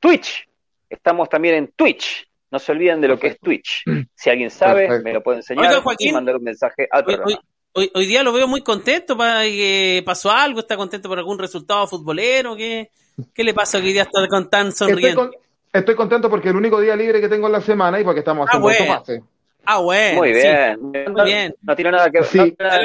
Twitch. 0.02 0.45
Estamos 0.89 1.30
también 1.30 1.56
en 1.56 1.67
Twitch. 1.73 2.28
No 2.52 2.60
se 2.60 2.73
olviden 2.73 3.00
de 3.00 3.08
lo 3.08 3.17
que 3.17 3.28
es 3.28 3.39
Twitch. 3.39 3.86
Si 4.13 4.30
alguien 4.30 4.50
sabe, 4.50 5.02
me 5.02 5.13
lo 5.13 5.23
puede 5.23 5.38
enseñar 5.38 5.82
y 5.97 6.12
mandar 6.12 6.36
un 6.36 6.43
mensaje 6.43 6.89
al 6.91 7.06
programa. 7.06 7.39
Hoy, 7.71 7.89
hoy, 7.93 8.06
día 8.06 8.21
lo 8.21 8.34
veo 8.34 8.50
muy 8.50 8.63
contento. 8.63 9.15
Para 9.15 9.43
que 9.43 10.04
¿Pasó 10.06 10.30
algo? 10.30 10.60
¿Está 10.60 10.76
contento 10.76 11.08
por 11.08 11.19
algún 11.19 11.39
resultado 11.39 11.88
futbolero? 11.88 12.58
¿Qué, 12.58 12.89
qué 13.34 13.44
le 13.44 13.54
pasa 13.54 13.80
que 13.80 13.88
hoy 13.88 13.94
día 13.94 14.04
está 14.04 14.28
con 14.28 14.50
tan 14.50 14.72
sonriente? 14.72 15.30
Estoy, 15.74 15.96
contento 15.96 16.30
porque 16.30 16.50
el 16.50 16.56
único 16.56 16.80
día 16.82 16.96
libre 16.96 17.22
que 17.22 17.30
tengo 17.30 17.48
en 17.48 17.54
la 17.54 17.62
semana 17.62 18.00
y 18.00 18.04
porque 18.04 18.20
estamos 18.20 18.48
ah, 18.48 18.58
haciendo 18.58 18.94
ah, 18.94 19.04
bueno. 19.06 19.24
Ah, 19.66 19.80
bueno. 19.80 20.18
Muy 20.20 20.32
bien. 20.32 20.78
Muy 20.82 21.26
bien. 21.26 21.56
No, 21.62 21.76
tiene 21.76 21.92
nada 21.92 22.10
que, 22.10 22.22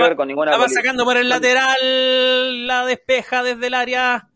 ver 0.00 0.16
con 0.16 0.28
ninguna. 0.28 0.50
Estaba 0.50 0.68
sacando 0.68 1.04
por 1.04 1.16
el 1.16 1.28
lateral 1.28 2.66
la 2.66 2.84
despeja 2.84 3.42
desde 3.42 3.68
el 3.68 3.74
área. 3.74 4.28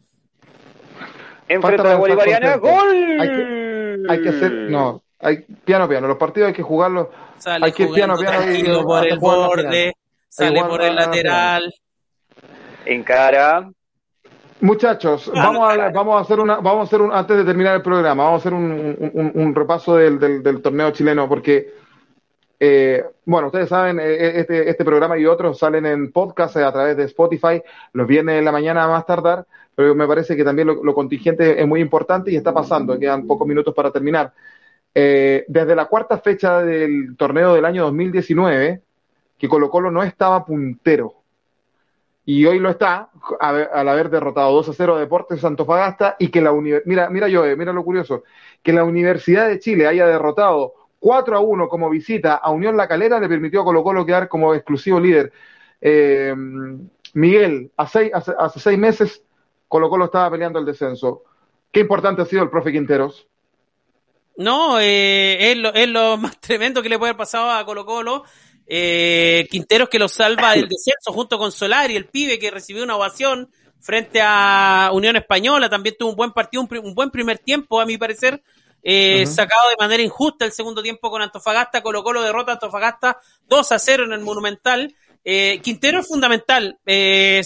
Enfrente 1.48 1.88
de 1.88 1.94
Bolivariana. 1.96 2.56
¡Gol! 2.56 3.20
Hay 3.20 3.28
que, 3.28 3.96
hay 4.08 4.22
que 4.22 4.28
hacer. 4.28 4.52
No, 4.52 5.02
hay 5.18 5.38
piano 5.64 5.88
piano, 5.88 6.06
los 6.06 6.18
partidos 6.18 6.48
hay 6.48 6.54
que 6.54 6.62
jugarlos, 6.62 7.08
hay 7.44 7.72
que 7.72 7.86
piano 7.88 8.16
piano 8.16 8.52
y, 8.52 8.62
por 8.82 9.06
el 9.06 9.18
borde, 9.18 9.94
sale 10.28 10.62
por 10.64 10.82
el 10.82 10.94
lateral. 10.94 11.74
En 12.84 13.02
cara. 13.02 13.68
Muchachos, 14.60 15.30
vamos 15.34 15.70
a, 15.70 15.90
vamos 15.90 16.16
a 16.16 16.20
hacer 16.20 16.40
una, 16.40 16.56
vamos 16.56 16.80
a 16.80 16.82
hacer 16.84 17.02
un, 17.02 17.12
antes 17.12 17.36
de 17.36 17.44
terminar 17.44 17.76
el 17.76 17.82
programa, 17.82 18.24
vamos 18.24 18.38
a 18.38 18.40
hacer 18.40 18.54
un, 18.54 19.32
un, 19.34 19.54
repaso 19.54 19.96
del, 19.96 20.18
del, 20.18 20.62
torneo 20.62 20.90
chileno, 20.92 21.28
porque, 21.28 21.74
eh, 22.58 23.04
bueno, 23.26 23.48
ustedes 23.48 23.68
saben, 23.68 24.00
eh, 24.00 24.04
eh, 24.04 24.32
este, 24.36 24.70
este 24.70 24.84
programa 24.84 25.18
y 25.18 25.26
otros 25.26 25.58
salen 25.58 25.84
en 25.84 26.10
podcast 26.10 26.56
a 26.56 26.72
través 26.72 26.96
de 26.96 27.04
Spotify, 27.04 27.62
los 27.92 28.06
viernes 28.06 28.38
en 28.38 28.44
la 28.46 28.52
mañana 28.52 28.88
más 28.88 29.04
tardar, 29.04 29.46
pero 29.74 29.94
me 29.94 30.06
parece 30.06 30.34
que 30.36 30.44
también 30.44 30.68
lo, 30.68 30.82
lo 30.82 30.94
contingente 30.94 31.60
es 31.60 31.66
muy 31.66 31.80
importante 31.80 32.30
y 32.30 32.36
está 32.36 32.54
pasando, 32.54 32.98
quedan 32.98 33.26
pocos 33.26 33.46
minutos 33.46 33.74
para 33.74 33.90
terminar. 33.90 34.32
Eh, 34.98 35.44
desde 35.48 35.76
la 35.76 35.84
cuarta 35.84 36.16
fecha 36.16 36.62
del 36.62 37.18
torneo 37.18 37.52
del 37.52 37.66
año 37.66 37.82
2019, 37.84 38.80
que 39.36 39.46
Colo 39.46 39.68
Colo 39.68 39.90
no 39.90 40.02
estaba 40.02 40.42
puntero. 40.42 41.16
Y 42.28 42.44
hoy 42.44 42.58
lo 42.58 42.70
está, 42.70 43.08
al 43.40 43.88
haber 43.88 44.10
derrotado 44.10 44.52
2 44.52 44.70
a 44.70 44.72
0 44.72 44.96
a 44.96 44.98
Deportes 44.98 45.40
Santofagasta 45.40 46.16
y 46.18 46.28
que 46.28 46.40
la 46.40 46.52
mira, 46.52 47.08
mira 47.08 47.28
yo, 47.28 47.44
mira 47.56 47.72
lo 47.72 47.84
curioso, 47.84 48.24
que 48.64 48.72
la 48.72 48.82
Universidad 48.82 49.46
de 49.46 49.60
Chile 49.60 49.86
haya 49.86 50.08
derrotado 50.08 50.74
4 50.98 51.36
a 51.36 51.40
1 51.40 51.68
como 51.68 51.88
visita 51.88 52.34
a 52.34 52.50
Unión 52.50 52.76
La 52.76 52.88
Calera 52.88 53.20
le 53.20 53.28
permitió 53.28 53.60
a 53.60 53.64
Colo 53.64 53.84
Colo 53.84 54.04
quedar 54.04 54.28
como 54.28 54.54
exclusivo 54.54 54.98
líder. 54.98 55.32
Eh, 55.80 56.34
Miguel, 57.14 57.70
hace, 57.76 58.10
hace 58.12 58.58
seis 58.60 58.76
meses 58.76 59.22
Colo 59.68 59.88
Colo 59.88 60.06
estaba 60.06 60.28
peleando 60.28 60.58
el 60.58 60.64
descenso. 60.64 61.22
Qué 61.70 61.78
importante 61.78 62.22
ha 62.22 62.26
sido 62.26 62.42
el 62.42 62.50
profe 62.50 62.72
Quinteros. 62.72 63.28
No, 64.36 64.80
eh, 64.80 65.52
es, 65.52 65.56
lo, 65.56 65.72
es 65.72 65.88
lo 65.88 66.16
más 66.16 66.40
tremendo 66.40 66.82
que 66.82 66.88
le 66.88 66.98
puede 66.98 67.10
haber 67.10 67.18
pasado 67.18 67.52
a 67.52 67.64
Colo 67.64 67.86
Colo. 67.86 68.24
Eh, 68.66 69.46
Quinteros 69.50 69.88
que 69.88 69.98
lo 69.98 70.08
salva 70.08 70.52
del 70.52 70.68
descenso 70.68 71.12
junto 71.12 71.38
con 71.38 71.52
Solari, 71.52 71.96
el 71.96 72.06
pibe 72.06 72.38
que 72.38 72.50
recibió 72.50 72.82
una 72.82 72.96
ovación 72.96 73.50
frente 73.80 74.20
a 74.22 74.90
Unión 74.92 75.16
Española. 75.16 75.68
También 75.68 75.96
tuvo 75.98 76.10
un 76.10 76.16
buen 76.16 76.32
partido, 76.32 76.62
un, 76.62 76.94
buen 76.94 77.10
primer 77.10 77.38
tiempo, 77.38 77.80
a 77.80 77.86
mi 77.86 77.96
parecer. 77.96 78.42
Eh, 78.82 79.26
Sacado 79.26 79.68
de 79.70 79.76
manera 79.78 80.02
injusta 80.02 80.44
el 80.44 80.52
segundo 80.52 80.82
tiempo 80.82 81.10
con 81.10 81.22
Antofagasta. 81.22 81.82
Colo 81.82 82.02
Colo 82.02 82.22
derrota 82.22 82.52
a 82.52 82.54
Antofagasta 82.54 83.20
2 83.48 83.72
a 83.72 83.78
0 83.78 84.04
en 84.04 84.12
el 84.12 84.20
Monumental. 84.20 84.94
Eh, 85.24 85.60
Quintero 85.62 86.00
es 86.00 86.08
fundamental. 86.08 86.78
Eh, 86.86 87.42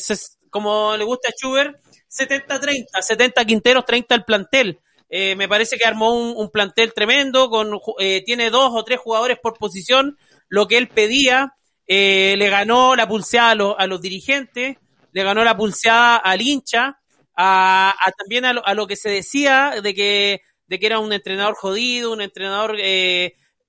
como 0.51 0.97
le 0.97 1.05
gusta 1.05 1.29
a 1.29 1.33
Schubert, 1.33 1.77
70-30. 2.11 3.01
70 3.01 3.45
Quinteros, 3.45 3.85
30 3.85 4.15
el 4.15 4.25
plantel. 4.25 4.81
Eh, 5.13 5.35
me 5.35 5.49
parece 5.49 5.77
que 5.77 5.85
armó 5.85 6.15
un, 6.15 6.51
plantel 6.51 6.95
tremendo, 6.95 7.51
con, 7.51 7.81
eh, 7.99 8.23
tiene 8.25 8.49
dos 8.49 8.71
o 8.73 8.85
tres 8.85 9.01
jugadores 9.01 9.39
por 9.43 9.59
posición, 9.59 10.17
lo 10.51 10.69
que 10.69 10.77
él 10.77 10.89
pedía, 10.89 11.55
eh, 11.87 12.35
le 12.37 12.51
ganó 12.51 12.95
la 12.95 13.09
pulseada 13.09 13.53
a, 13.79 13.87
los 13.87 14.03
dirigentes, 14.03 14.77
le 15.13 15.23
ganó 15.23 15.43
la 15.43 15.57
pulseada 15.57 16.17
al 16.17 16.43
hincha, 16.43 16.99
a, 17.35 17.95
también 18.19 18.45
a 18.45 18.75
lo, 18.75 18.87
que 18.87 18.97
se 18.97 19.09
decía 19.09 19.81
de 19.83 19.95
que, 19.95 20.43
de 20.67 20.79
que 20.79 20.87
era 20.87 20.99
un 20.99 21.13
entrenador 21.15 21.55
jodido, 21.55 22.13
un 22.13 22.21
entrenador 22.21 22.77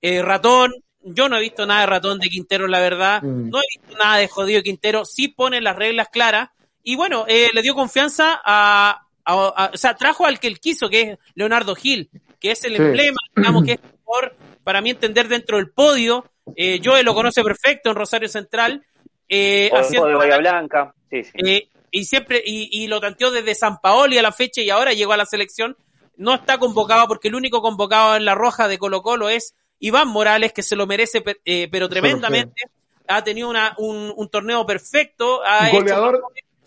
ratón. 0.02 0.72
Yo 1.04 1.28
no 1.28 1.36
he 1.36 1.40
visto 1.40 1.64
nada 1.64 1.80
de 1.80 1.86
ratón 1.86 2.18
de 2.20 2.28
Quintero, 2.28 2.68
la 2.68 2.80
verdad. 2.80 3.22
Mm. 3.22 3.48
No 3.48 3.58
he 3.58 3.80
visto 3.80 3.96
nada 3.96 4.18
de 4.18 4.28
jodido 4.28 4.58
de 4.58 4.64
Quintero. 4.64 5.04
Sí 5.04 5.28
pone 5.28 5.60
las 5.62 5.74
reglas 5.74 6.08
claras. 6.12 6.50
Y 6.82 6.96
bueno, 6.96 7.24
le 7.26 7.62
dio 7.62 7.74
confianza 7.74 8.40
a, 8.44 9.06
o 9.26 9.76
sea, 9.76 9.94
trajo 9.94 10.26
al 10.26 10.38
que 10.38 10.48
él 10.48 10.60
quiso, 10.60 10.88
que 10.88 11.00
es 11.02 11.18
Leonardo 11.34 11.74
Gil, 11.74 12.10
que 12.40 12.50
es 12.50 12.64
el 12.64 12.76
emblema, 12.76 13.18
digamos, 13.36 13.64
que 13.64 13.72
es 13.72 13.80
por, 14.04 14.36
para 14.64 14.80
mí 14.80 14.90
entender 14.90 15.28
dentro 15.28 15.56
del 15.56 15.70
podio. 15.70 16.24
Eh, 16.56 16.80
Joe 16.82 17.02
lo 17.02 17.14
conoce 17.14 17.42
perfecto 17.42 17.90
en 17.90 17.96
Rosario 17.96 18.28
Central. 18.28 18.84
Eh, 19.28 19.70
haciendo, 19.72 20.08
de 20.08 20.14
Bahía 20.14 20.38
Blanca. 20.38 20.94
Sí, 21.10 21.24
sí. 21.24 21.32
Eh, 21.34 21.68
y 21.90 22.04
siempre, 22.04 22.42
y, 22.44 22.68
y, 22.72 22.86
lo 22.88 23.00
tanteó 23.00 23.30
desde 23.30 23.54
San 23.54 23.80
Paoli 23.80 24.18
a 24.18 24.22
la 24.22 24.32
fecha 24.32 24.62
y 24.62 24.70
ahora 24.70 24.92
llegó 24.92 25.12
a 25.12 25.16
la 25.16 25.26
selección. 25.26 25.76
No 26.16 26.34
está 26.34 26.58
convocado 26.58 27.06
porque 27.08 27.28
el 27.28 27.34
único 27.34 27.62
convocado 27.62 28.16
en 28.16 28.24
la 28.24 28.34
roja 28.34 28.68
de 28.68 28.78
Colo 28.78 29.02
Colo 29.02 29.28
es 29.28 29.54
Iván 29.78 30.08
Morales, 30.08 30.52
que 30.52 30.62
se 30.62 30.76
lo 30.76 30.86
merece, 30.86 31.22
eh, 31.44 31.68
pero 31.70 31.88
tremendamente. 31.88 32.62
Ha 33.08 33.24
tenido 33.24 33.50
una, 33.50 33.74
un, 33.78 34.12
un, 34.16 34.28
torneo 34.28 34.64
perfecto. 34.64 35.42
Ha 35.44 35.70
goleador, 35.70 36.22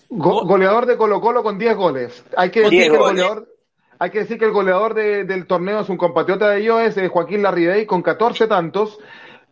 goleador 0.09 0.85
de 0.85 0.97
Colo 0.97 1.21
Colo 1.21 1.41
con 1.41 1.57
10 1.57 1.75
goles. 1.75 2.25
Hay 2.35 2.51
que 2.51 2.61
decir 2.61 2.81
que 2.81 2.87
el 2.87 2.97
goleador, 2.97 3.47
hay 3.97 4.11
que 4.11 4.19
decir 4.19 4.37
que 4.37 4.45
el 4.45 4.51
goleador 4.51 4.93
del 4.93 5.47
torneo 5.47 5.79
es 5.79 5.89
un 5.89 5.97
compatriota 5.97 6.49
de 6.49 6.59
ellos, 6.59 6.81
es 6.81 7.09
Joaquín 7.09 7.41
Larribey, 7.41 7.85
con 7.85 8.01
14 8.01 8.47
tantos. 8.47 8.99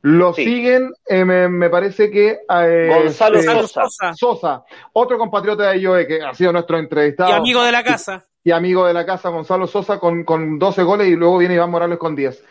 Lo 0.03 0.33
siguen, 0.33 0.91
eh, 1.07 1.23
me, 1.23 1.69
parece 1.69 2.11
que... 2.11 2.39
Eh, 2.49 2.89
Gonzalo 2.89 3.41
Sosa. 3.41 4.13
Sosa. 4.13 4.63
otro 4.91 5.17
compatriota 5.17 5.69
de 5.69 5.77
ellos 5.77 5.97
que 6.05 6.21
ha 6.21 6.33
sido 6.33 6.51
nuestro 6.51 6.77
entrevistado. 6.77 7.29
Y 7.29 7.33
amigo 7.33 7.63
de 7.63 7.71
la 7.71 7.85
casa. 7.85 8.25
Y, 8.43 8.51
amigo 8.51 8.85
de 8.85 8.93
la 8.93 9.05
casa, 9.05 9.29
Gonzalo 9.29 9.65
Sosa, 9.65 9.99
con, 9.99 10.25
con 10.25 10.59
12 10.59 10.83
goles 10.83 11.07
y 11.07 11.15
luego 11.15 11.37
viene 11.37 11.55
Iván 11.55 11.71
Morales 11.71 11.97
con 11.97 12.17
10. 12.17 12.43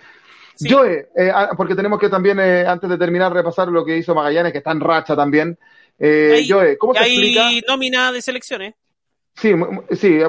Joe, 0.67 1.09
eh, 1.15 1.31
ah, 1.35 1.51
porque 1.55 1.75
tenemos 1.75 2.01
que 2.01 2.09
también, 2.09 2.41
antes 2.41 2.89
de 2.89 2.97
terminar, 2.97 3.31
repasar 3.35 3.69
lo 3.69 3.85
que 3.85 3.99
hizo 3.99 4.15
Magallanes, 4.15 4.53
que 4.53 4.59
está 4.59 4.73
en 4.73 4.81
racha 4.81 5.15
también. 5.15 5.59
Joe, 5.99 6.79
¿cómo 6.79 6.95
se 6.95 7.01
explica? 7.01 7.49
Hay 7.49 7.63
nómina 7.69 8.13
de 8.13 8.23
selecciones. 8.23 8.75
Sí, 9.35 9.55
sí, 9.93 10.21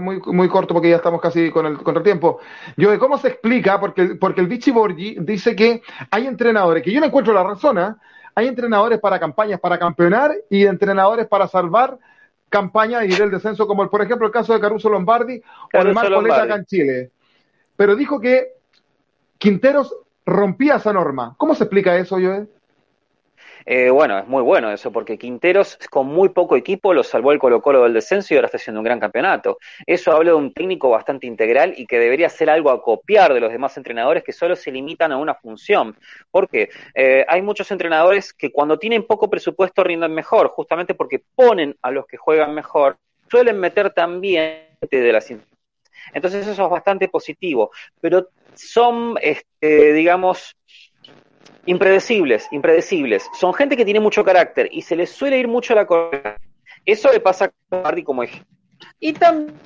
muy, 0.00 0.20
muy 0.26 0.48
corto 0.48 0.74
porque 0.74 0.90
ya 0.90 0.96
estamos 0.96 1.20
casi 1.20 1.50
con 1.50 1.66
el, 1.66 1.78
con 1.78 1.96
el 1.96 2.02
tiempo. 2.02 2.38
Yo, 2.76 2.96
¿cómo 2.98 3.18
se 3.18 3.28
explica? 3.28 3.80
Porque, 3.80 4.14
porque 4.16 4.40
el 4.40 4.46
Vichy 4.46 4.70
Borgi 4.70 5.16
dice 5.20 5.56
que 5.56 5.82
hay 6.10 6.26
entrenadores, 6.26 6.82
que 6.82 6.92
yo 6.92 7.00
no 7.00 7.06
encuentro 7.06 7.32
la 7.32 7.42
razón, 7.42 7.78
¿eh? 7.78 7.94
hay 8.34 8.48
entrenadores 8.48 9.00
para 9.00 9.18
campañas 9.18 9.58
para 9.58 9.78
campeonar 9.78 10.32
y 10.50 10.64
entrenadores 10.64 11.26
para 11.26 11.48
salvar 11.48 11.98
campañas 12.48 13.04
y 13.04 13.12
ir 13.12 13.22
el 13.22 13.30
descenso, 13.30 13.66
como 13.66 13.82
el, 13.82 13.88
por 13.88 14.02
ejemplo 14.02 14.26
el 14.26 14.32
caso 14.32 14.52
de 14.52 14.60
Caruso 14.60 14.90
Lombardi 14.90 15.42
o 15.72 15.84
de 15.84 15.92
Marco 15.92 16.20
Leta 16.20 16.42
acá 16.42 16.56
en 16.56 16.64
Chile. 16.66 17.10
Pero 17.76 17.96
dijo 17.96 18.20
que 18.20 18.48
Quinteros 19.38 19.96
rompía 20.24 20.76
esa 20.76 20.92
norma. 20.92 21.34
¿Cómo 21.38 21.54
se 21.54 21.64
explica 21.64 21.96
eso, 21.96 22.16
Joe? 22.16 22.46
Eh, 23.64 23.90
bueno, 23.90 24.18
es 24.18 24.26
muy 24.26 24.42
bueno 24.42 24.70
eso, 24.70 24.90
porque 24.90 25.18
Quinteros 25.18 25.78
con 25.90 26.06
muy 26.06 26.30
poco 26.30 26.56
equipo 26.56 26.92
lo 26.94 27.02
salvó 27.02 27.32
el 27.32 27.38
Colo 27.38 27.60
Colo 27.60 27.82
del 27.82 27.94
descenso 27.94 28.32
y 28.32 28.36
ahora 28.36 28.46
está 28.46 28.56
haciendo 28.56 28.80
un 28.80 28.84
gran 28.84 29.00
campeonato. 29.00 29.58
Eso 29.86 30.12
habla 30.12 30.30
de 30.30 30.36
un 30.36 30.52
técnico 30.52 30.90
bastante 30.90 31.26
integral 31.26 31.74
y 31.76 31.86
que 31.86 31.98
debería 31.98 32.28
ser 32.28 32.50
algo 32.50 32.70
a 32.70 32.82
copiar 32.82 33.34
de 33.34 33.40
los 33.40 33.52
demás 33.52 33.76
entrenadores 33.76 34.24
que 34.24 34.32
solo 34.32 34.56
se 34.56 34.70
limitan 34.70 35.12
a 35.12 35.16
una 35.16 35.34
función. 35.34 35.96
Porque 36.30 36.70
eh, 36.94 37.24
hay 37.28 37.42
muchos 37.42 37.70
entrenadores 37.70 38.32
que 38.32 38.50
cuando 38.50 38.78
tienen 38.78 39.06
poco 39.06 39.28
presupuesto 39.30 39.84
rinden 39.84 40.12
mejor, 40.12 40.48
justamente 40.48 40.94
porque 40.94 41.22
ponen 41.34 41.76
a 41.82 41.90
los 41.90 42.06
que 42.06 42.16
juegan 42.16 42.54
mejor, 42.54 42.96
suelen 43.30 43.58
meter 43.58 43.90
también 43.90 44.68
de 44.90 45.12
las 45.12 45.30
entonces 46.12 46.46
eso 46.46 46.64
es 46.64 46.70
bastante 46.70 47.08
positivo, 47.08 47.70
pero 48.00 48.28
son, 48.54 49.14
este, 49.20 49.92
digamos, 49.92 50.56
impredecibles, 51.66 52.48
impredecibles. 52.50 53.28
Son 53.38 53.54
gente 53.54 53.76
que 53.76 53.84
tiene 53.84 54.00
mucho 54.00 54.24
carácter 54.24 54.68
y 54.72 54.82
se 54.82 54.96
les 54.96 55.10
suele 55.10 55.38
ir 55.38 55.48
mucho 55.48 55.74
la 55.74 55.86
cosa. 55.86 56.36
Eso 56.84 57.12
le 57.12 57.20
pasa 57.20 57.46
a 57.70 57.76
Mardi 57.82 58.02
como 58.02 58.22
ejemplo. 58.22 58.46
Y 58.98 59.12
también, 59.12 59.58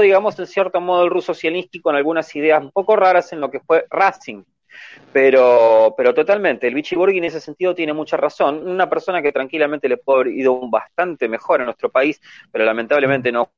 digamos, 0.00 0.38
en 0.38 0.46
cierto 0.46 0.80
modo, 0.80 1.04
el 1.04 1.10
ruso 1.10 1.34
Zielinski 1.34 1.80
con 1.80 1.96
algunas 1.96 2.34
ideas 2.36 2.62
un 2.62 2.70
poco 2.70 2.96
raras 2.96 3.32
en 3.32 3.40
lo 3.40 3.50
que 3.50 3.60
fue 3.60 3.86
Racing. 3.90 4.42
Pero, 5.12 5.94
pero 5.96 6.14
totalmente, 6.14 6.68
el 6.68 6.74
Vichy 6.74 6.94
en 6.94 7.24
ese 7.24 7.40
sentido 7.40 7.74
tiene 7.74 7.92
mucha 7.92 8.16
razón. 8.16 8.66
Una 8.68 8.88
persona 8.88 9.20
que 9.20 9.32
tranquilamente 9.32 9.88
le 9.88 9.96
puede 9.96 10.20
haber 10.20 10.34
ido 10.34 10.60
bastante 10.70 11.28
mejor 11.28 11.60
en 11.60 11.66
nuestro 11.66 11.90
país, 11.90 12.20
pero 12.52 12.64
lamentablemente 12.64 13.32
no. 13.32 13.50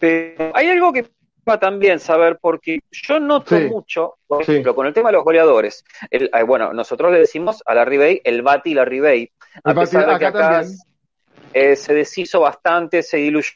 Pero 0.00 0.50
hay 0.54 0.68
algo 0.68 0.92
que 0.92 1.04
también 1.44 2.00
saber, 2.00 2.38
porque 2.40 2.80
yo 2.90 3.20
noto 3.20 3.58
mucho, 3.60 4.16
por 4.26 4.42
ejemplo, 4.42 4.74
con 4.74 4.86
el 4.86 4.94
tema 4.94 5.10
de 5.10 5.14
los 5.14 5.24
goleadores. 5.24 5.84
El, 6.10 6.30
bueno, 6.46 6.72
nosotros 6.72 7.12
le 7.12 7.18
decimos 7.18 7.62
a 7.66 7.74
la 7.74 7.84
Ribey 7.84 8.20
el 8.24 8.42
Bati 8.42 8.70
y 8.70 8.74
la 8.74 8.84
Ribey. 8.84 9.30
A 9.62 9.74
pesar 9.74 10.12
de 10.12 10.18
que 10.18 10.26
acá, 10.26 10.64
eh, 11.52 11.76
se 11.76 11.94
deshizo 11.94 12.40
bastante, 12.40 13.02
se 13.02 13.18
diluyó. 13.18 13.52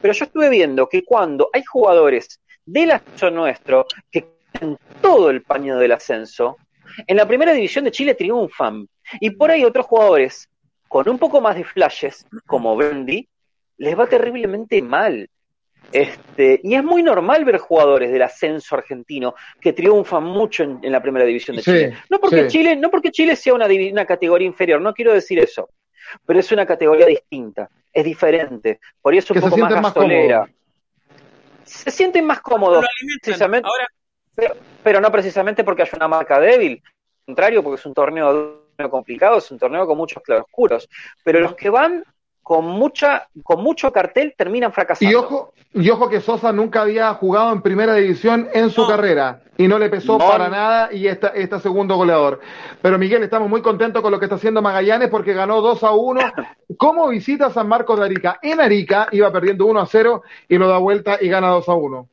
Pero 0.00 0.14
yo 0.14 0.24
estuve 0.24 0.48
viendo 0.48 0.88
que 0.88 1.04
cuando 1.04 1.50
hay 1.52 1.62
jugadores 1.64 2.40
del 2.64 2.92
ascenso 2.92 3.30
nuestro 3.30 3.86
que 4.10 4.26
en 4.60 4.78
todo 5.00 5.30
el 5.30 5.42
paño 5.42 5.78
del 5.78 5.92
ascenso, 5.92 6.56
en 7.06 7.16
la 7.16 7.26
primera 7.26 7.52
división 7.52 7.84
de 7.84 7.90
Chile 7.90 8.14
triunfan. 8.14 8.88
Y 9.20 9.30
por 9.30 9.50
ahí 9.50 9.64
otros 9.64 9.86
jugadores 9.86 10.48
con 10.88 11.08
un 11.08 11.18
poco 11.18 11.40
más 11.40 11.56
de 11.56 11.64
flashes, 11.64 12.26
como 12.46 12.76
Bendy, 12.76 13.28
les 13.78 13.98
va 13.98 14.06
terriblemente 14.06 14.80
mal. 14.82 15.28
Este, 15.92 16.60
y 16.62 16.74
es 16.74 16.82
muy 16.82 17.02
normal 17.02 17.44
ver 17.44 17.58
jugadores 17.58 18.10
del 18.10 18.22
ascenso 18.22 18.74
argentino 18.74 19.34
que 19.60 19.74
triunfan 19.74 20.24
mucho 20.24 20.62
en, 20.62 20.80
la 20.90 21.02
primera 21.02 21.26
división 21.26 21.56
de 21.56 21.62
Chile. 21.62 21.96
No 22.08 22.18
porque 22.18 22.46
Chile, 22.46 22.76
no 22.76 22.90
porque 22.90 23.10
Chile 23.10 23.36
sea 23.36 23.52
una, 23.52 23.66
una 23.66 24.06
categoría 24.06 24.46
inferior, 24.46 24.80
no 24.80 24.94
quiero 24.94 25.12
decir 25.12 25.38
eso, 25.38 25.68
pero 26.24 26.40
es 26.40 26.50
una 26.50 26.64
categoría 26.64 27.06
distinta, 27.06 27.68
es 27.92 28.04
diferente, 28.04 28.80
por 29.00 29.14
eso 29.14 29.34
es 29.34 29.42
un 29.42 29.50
poco 29.50 29.60
más 29.60 29.82
gasolera. 29.82 30.48
se 31.64 31.90
sienten 31.90 32.24
más 32.24 32.40
cómodos, 32.40 32.86
precisamente, 33.22 33.68
pero, 34.82 35.00
no 35.00 35.12
precisamente 35.12 35.62
porque 35.62 35.82
haya 35.82 35.96
una 35.96 36.08
marca 36.08 36.40
débil, 36.40 36.82
al 36.82 37.24
contrario, 37.26 37.62
porque 37.62 37.80
es 37.80 37.86
un 37.86 37.94
torneo 37.94 38.62
complicado, 38.90 39.38
es 39.38 39.50
un 39.50 39.58
torneo 39.58 39.86
con 39.86 39.98
muchos 39.98 40.22
claroscuros, 40.22 40.88
pero 41.22 41.38
los 41.40 41.54
que 41.54 41.68
van 41.68 42.02
con 42.42 42.66
mucha 42.66 43.28
con 43.42 43.62
mucho 43.62 43.92
cartel 43.92 44.34
terminan 44.36 44.72
fracasando. 44.72 45.10
Y 45.10 45.14
ojo, 45.14 45.52
y 45.72 45.88
ojo 45.90 46.08
que 46.08 46.20
Sosa 46.20 46.52
nunca 46.52 46.82
había 46.82 47.12
jugado 47.14 47.52
en 47.52 47.62
primera 47.62 47.94
división 47.94 48.48
en 48.52 48.70
su 48.70 48.86
carrera 48.86 49.40
y 49.56 49.68
no 49.68 49.78
le 49.78 49.88
pesó 49.88 50.18
para 50.18 50.48
nada 50.48 50.92
y 50.92 51.06
está 51.06 51.28
está 51.28 51.60
segundo 51.60 51.96
goleador. 51.96 52.40
Pero 52.80 52.98
Miguel, 52.98 53.22
estamos 53.22 53.48
muy 53.48 53.62
contentos 53.62 54.02
con 54.02 54.10
lo 54.10 54.18
que 54.18 54.26
está 54.26 54.36
haciendo 54.36 54.60
Magallanes 54.60 55.08
porque 55.08 55.32
ganó 55.32 55.60
2 55.60 55.84
a 55.84 55.92
1. 55.92 56.20
¿Cómo 56.76 57.08
visita 57.08 57.50
San 57.50 57.68
Marcos 57.68 57.98
de 57.98 58.06
Arica? 58.06 58.38
En 58.42 58.60
Arica 58.60 59.08
iba 59.12 59.30
perdiendo 59.30 59.66
1 59.66 59.80
a 59.80 59.86
0 59.86 60.22
y 60.48 60.58
lo 60.58 60.68
da 60.68 60.78
vuelta 60.78 61.18
y 61.20 61.28
gana 61.28 61.48
2 61.48 61.68
a 61.68 61.74
1. 61.74 62.08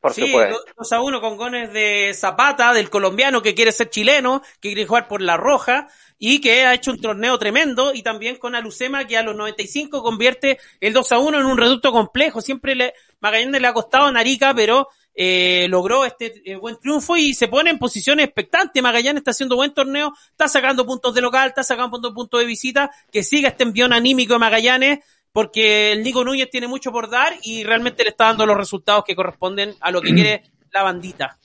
Por 0.00 0.12
sí, 0.12 0.32
2 0.76 0.92
a 0.92 1.00
1 1.00 1.20
con 1.20 1.36
goles 1.36 1.72
de 1.72 2.12
Zapata, 2.14 2.72
del 2.72 2.90
colombiano 2.90 3.42
que 3.42 3.54
quiere 3.54 3.72
ser 3.72 3.90
chileno, 3.90 4.42
que 4.60 4.68
quiere 4.68 4.86
jugar 4.86 5.08
por 5.08 5.20
la 5.20 5.36
roja 5.36 5.88
y 6.18 6.40
que 6.40 6.64
ha 6.64 6.74
hecho 6.74 6.92
un 6.92 7.00
torneo 7.00 7.38
tremendo 7.38 7.92
y 7.94 8.02
también 8.02 8.36
con 8.36 8.54
Alucema 8.54 9.06
que 9.06 9.16
a 9.16 9.22
los 9.22 9.36
95 9.36 10.02
convierte 10.02 10.58
el 10.80 10.92
2 10.92 11.12
a 11.12 11.18
1 11.18 11.40
en 11.40 11.46
un 11.46 11.58
reducto 11.58 11.92
complejo. 11.92 12.40
Siempre 12.40 12.74
le, 12.74 12.94
Magallanes 13.20 13.60
le 13.60 13.66
ha 13.66 13.72
costado 13.72 14.06
a 14.06 14.12
Narica, 14.12 14.54
pero 14.54 14.88
eh, 15.20 15.66
logró 15.68 16.04
este 16.04 16.42
eh, 16.44 16.54
buen 16.54 16.78
triunfo 16.78 17.16
y 17.16 17.34
se 17.34 17.48
pone 17.48 17.70
en 17.70 17.78
posición 17.80 18.20
expectante. 18.20 18.80
Magallanes 18.80 19.22
está 19.22 19.32
haciendo 19.32 19.56
buen 19.56 19.74
torneo, 19.74 20.12
está 20.30 20.46
sacando 20.46 20.86
puntos 20.86 21.12
de 21.12 21.20
local, 21.20 21.48
está 21.48 21.64
sacando 21.64 22.14
puntos, 22.14 22.40
de 22.40 22.46
visita, 22.46 22.90
que 23.10 23.24
siga 23.24 23.48
este 23.48 23.64
envión 23.64 23.92
anímico 23.92 24.34
de 24.34 24.38
Magallanes 24.38 24.98
porque 25.38 25.92
el 25.92 26.02
Nico 26.02 26.24
Núñez 26.24 26.50
tiene 26.50 26.66
mucho 26.66 26.90
por 26.90 27.08
dar 27.08 27.32
y 27.44 27.62
realmente 27.62 28.02
le 28.02 28.10
está 28.10 28.24
dando 28.24 28.44
los 28.44 28.56
resultados 28.56 29.04
que 29.06 29.14
corresponden 29.14 29.72
a 29.80 29.92
lo 29.92 30.02
que 30.02 30.12
quiere 30.12 30.42
la 30.72 30.82
bandita 30.82 31.38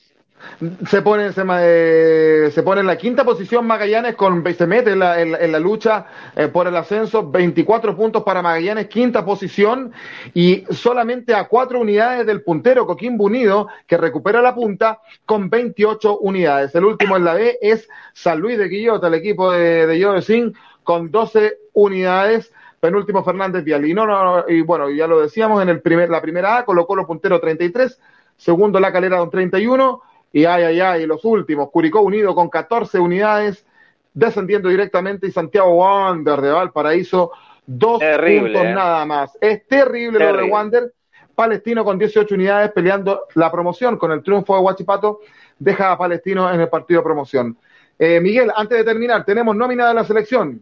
se 0.89 1.03
pone, 1.03 1.31
se, 1.31 1.43
eh, 1.47 2.49
se, 2.51 2.63
pone 2.63 2.81
en 2.81 2.87
la 2.87 2.97
quinta 2.97 3.23
posición 3.23 3.67
Magallanes 3.67 4.15
con 4.15 4.43
se 4.51 4.65
mete 4.65 4.93
en 4.93 4.99
la, 4.99 5.21
en, 5.21 5.51
la 5.51 5.59
lucha 5.59 6.07
eh, 6.35 6.47
por 6.47 6.67
el 6.67 6.75
ascenso, 6.75 7.29
24 7.29 7.95
puntos 7.95 8.23
para 8.23 8.41
Magallanes, 8.41 8.87
quinta 8.87 9.23
posición 9.23 9.93
y 10.33 10.63
solamente 10.71 11.35
a 11.35 11.47
cuatro 11.47 11.79
unidades 11.79 12.25
del 12.25 12.41
puntero 12.41 12.87
Coquimbo 12.87 13.25
Unido 13.25 13.67
que 13.85 13.95
recupera 13.95 14.41
la 14.41 14.55
punta 14.55 15.01
con 15.23 15.51
28 15.51 16.17
unidades. 16.17 16.73
El 16.73 16.85
último 16.85 17.15
en 17.15 17.25
la 17.25 17.35
B 17.35 17.59
es 17.61 17.87
San 18.13 18.39
Luis 18.39 18.57
de 18.57 18.71
Quillota, 18.71 19.05
el 19.05 19.13
equipo 19.13 19.51
de, 19.51 19.85
de 19.85 20.21
Sin 20.23 20.55
con 20.83 21.11
12 21.11 21.57
unidades. 21.73 22.51
Penúltimo 22.83 23.23
Fernández 23.23 23.63
Vialino, 23.63 24.43
y 24.49 24.59
bueno, 24.59 24.89
ya 24.89 25.07
lo 25.07 25.21
decíamos, 25.21 25.63
en 25.63 25.69
el 25.69 25.79
primer, 25.79 26.09
la 26.09 26.21
primera 26.21 26.57
A 26.57 26.65
colocó 26.65 26.97
los 26.97 27.05
punteros 27.05 27.39
33, 27.39 27.97
segundo 28.35 28.77
La 28.77 28.91
Calera 28.91 29.19
con 29.19 29.29
31, 29.29 30.01
y 30.33 30.43
ay, 30.43 30.63
ay, 30.63 30.79
ay, 30.81 31.05
los 31.05 31.23
últimos, 31.23 31.69
Curicó 31.71 32.01
Unido 32.01 32.35
con 32.35 32.49
14 32.49 32.99
unidades, 32.99 33.65
descendiendo 34.13 34.67
directamente, 34.67 35.27
y 35.27 35.31
Santiago 35.31 35.75
Wander 35.75 36.41
de 36.41 36.51
Valparaíso, 36.51 37.31
dos 37.65 38.01
puntos 38.01 38.63
¿eh? 38.65 38.73
nada 38.75 39.05
más. 39.05 39.37
Es 39.39 39.65
terrible, 39.65 40.19
lo 40.19 40.35
de 40.35 40.43
Wander. 40.43 40.93
Palestino 41.35 41.85
con 41.85 41.97
18 41.97 42.35
unidades 42.35 42.73
peleando 42.73 43.27
la 43.35 43.49
promoción 43.49 43.97
con 43.97 44.11
el 44.11 44.21
triunfo 44.21 44.55
de 44.55 44.61
Huachipato, 44.61 45.21
deja 45.57 45.93
a 45.93 45.97
Palestino 45.97 46.53
en 46.53 46.59
el 46.59 46.67
partido 46.67 46.99
de 46.99 47.05
promoción. 47.05 47.57
Eh, 47.97 48.19
Miguel, 48.19 48.51
antes 48.53 48.77
de 48.77 48.83
terminar, 48.83 49.23
tenemos 49.23 49.55
nómina 49.55 49.87
de 49.87 49.93
la 49.93 50.03
selección. 50.03 50.61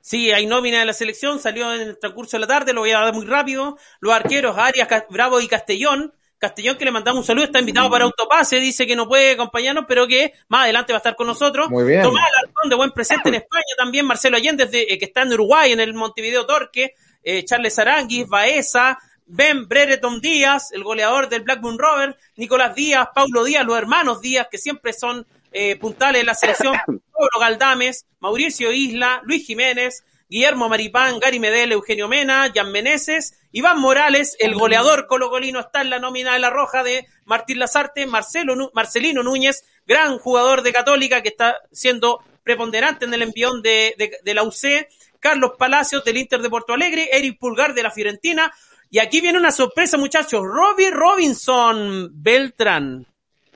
Sí, 0.00 0.30
hay 0.32 0.46
nómina 0.46 0.80
de 0.80 0.86
la 0.86 0.92
selección, 0.92 1.38
salió 1.38 1.72
en 1.74 1.80
el 1.80 1.98
transcurso 1.98 2.36
de 2.36 2.40
la 2.42 2.46
tarde, 2.46 2.72
lo 2.72 2.80
voy 2.80 2.90
a 2.92 3.00
dar 3.00 3.14
muy 3.14 3.26
rápido. 3.26 3.76
Los 4.00 4.14
arqueros 4.14 4.56
Arias, 4.56 4.88
Bravo 5.10 5.40
y 5.40 5.48
Castellón, 5.48 6.14
Castellón, 6.38 6.76
que 6.76 6.84
le 6.84 6.92
mandamos 6.92 7.20
un 7.20 7.26
saludo, 7.26 7.46
está 7.46 7.58
invitado 7.58 7.90
para 7.90 8.04
Autopase, 8.04 8.60
dice 8.60 8.86
que 8.86 8.94
no 8.94 9.08
puede 9.08 9.32
acompañarnos, 9.32 9.86
pero 9.88 10.06
que 10.06 10.32
más 10.48 10.62
adelante 10.64 10.92
va 10.92 10.98
a 10.98 11.00
estar 11.00 11.16
con 11.16 11.26
nosotros. 11.26 11.68
Muy 11.68 11.84
bien. 11.84 12.02
Tomás 12.02 12.24
Alarcón, 12.26 12.70
de 12.70 12.76
buen 12.76 12.92
presente 12.92 13.28
en 13.28 13.34
España 13.36 13.64
también, 13.76 14.06
Marcelo 14.06 14.36
Allende, 14.36 14.68
eh, 14.72 14.98
que 14.98 15.04
está 15.04 15.22
en 15.22 15.32
Uruguay, 15.32 15.72
en 15.72 15.80
el 15.80 15.94
Montevideo 15.94 16.46
Torque, 16.46 16.94
eh, 17.24 17.44
Charles 17.44 17.78
Aranguis, 17.78 18.28
Baeza, 18.28 18.98
Ben 19.26 19.66
Brereton 19.66 20.20
Díaz, 20.20 20.72
el 20.72 20.84
goleador 20.84 21.28
del 21.28 21.42
Blackburn 21.42 21.78
Rover, 21.78 22.16
Nicolás 22.36 22.74
Díaz, 22.74 23.08
Paulo 23.14 23.42
Díaz, 23.44 23.66
los 23.66 23.76
hermanos 23.76 24.20
Díaz, 24.20 24.46
que 24.50 24.58
siempre 24.58 24.92
son 24.92 25.26
eh, 25.52 25.76
puntales 25.76 26.20
en 26.20 26.26
la 26.26 26.34
selección, 26.34 26.74
Pablo 26.86 27.40
Galdames, 27.40 28.06
Mauricio 28.20 28.72
Isla, 28.72 29.22
Luis 29.24 29.46
Jiménez, 29.46 30.04
Guillermo 30.28 30.68
Maripán, 30.68 31.18
Gary 31.20 31.40
Medel, 31.40 31.72
Eugenio 31.72 32.06
Mena, 32.06 32.52
Jan 32.54 32.70
Meneses, 32.70 33.40
Iván 33.50 33.80
Morales, 33.80 34.36
el 34.38 34.54
goleador 34.54 35.06
colocolino 35.06 35.60
está 35.60 35.80
en 35.80 35.90
la 35.90 35.98
nómina 35.98 36.34
de 36.34 36.38
la 36.38 36.50
roja 36.50 36.82
de 36.82 37.06
Martín 37.24 37.58
Lazarte, 37.58 38.06
Marcelo, 38.06 38.70
Marcelino 38.74 39.22
Núñez, 39.22 39.64
gran 39.86 40.18
jugador 40.18 40.62
de 40.62 40.72
Católica 40.72 41.22
que 41.22 41.30
está 41.30 41.56
siendo 41.72 42.22
preponderante 42.44 43.06
en 43.06 43.14
el 43.14 43.22
envión 43.22 43.62
de, 43.62 43.94
de 44.22 44.34
la 44.34 44.42
UC, 44.42 44.88
Carlos 45.18 45.52
Palacios 45.58 46.04
del 46.04 46.18
Inter 46.18 46.40
de 46.40 46.50
Porto 46.50 46.74
Alegre, 46.74 47.08
Eric 47.12 47.38
Pulgar 47.38 47.74
de 47.74 47.82
la 47.82 47.90
Fiorentina, 47.90 48.52
y 48.90 49.00
aquí 49.00 49.20
viene 49.20 49.38
una 49.38 49.52
sorpresa, 49.52 49.98
muchachos. 49.98 50.42
Robbie 50.42 50.90
Robinson 50.90 52.10
Beltrán. 52.12 53.06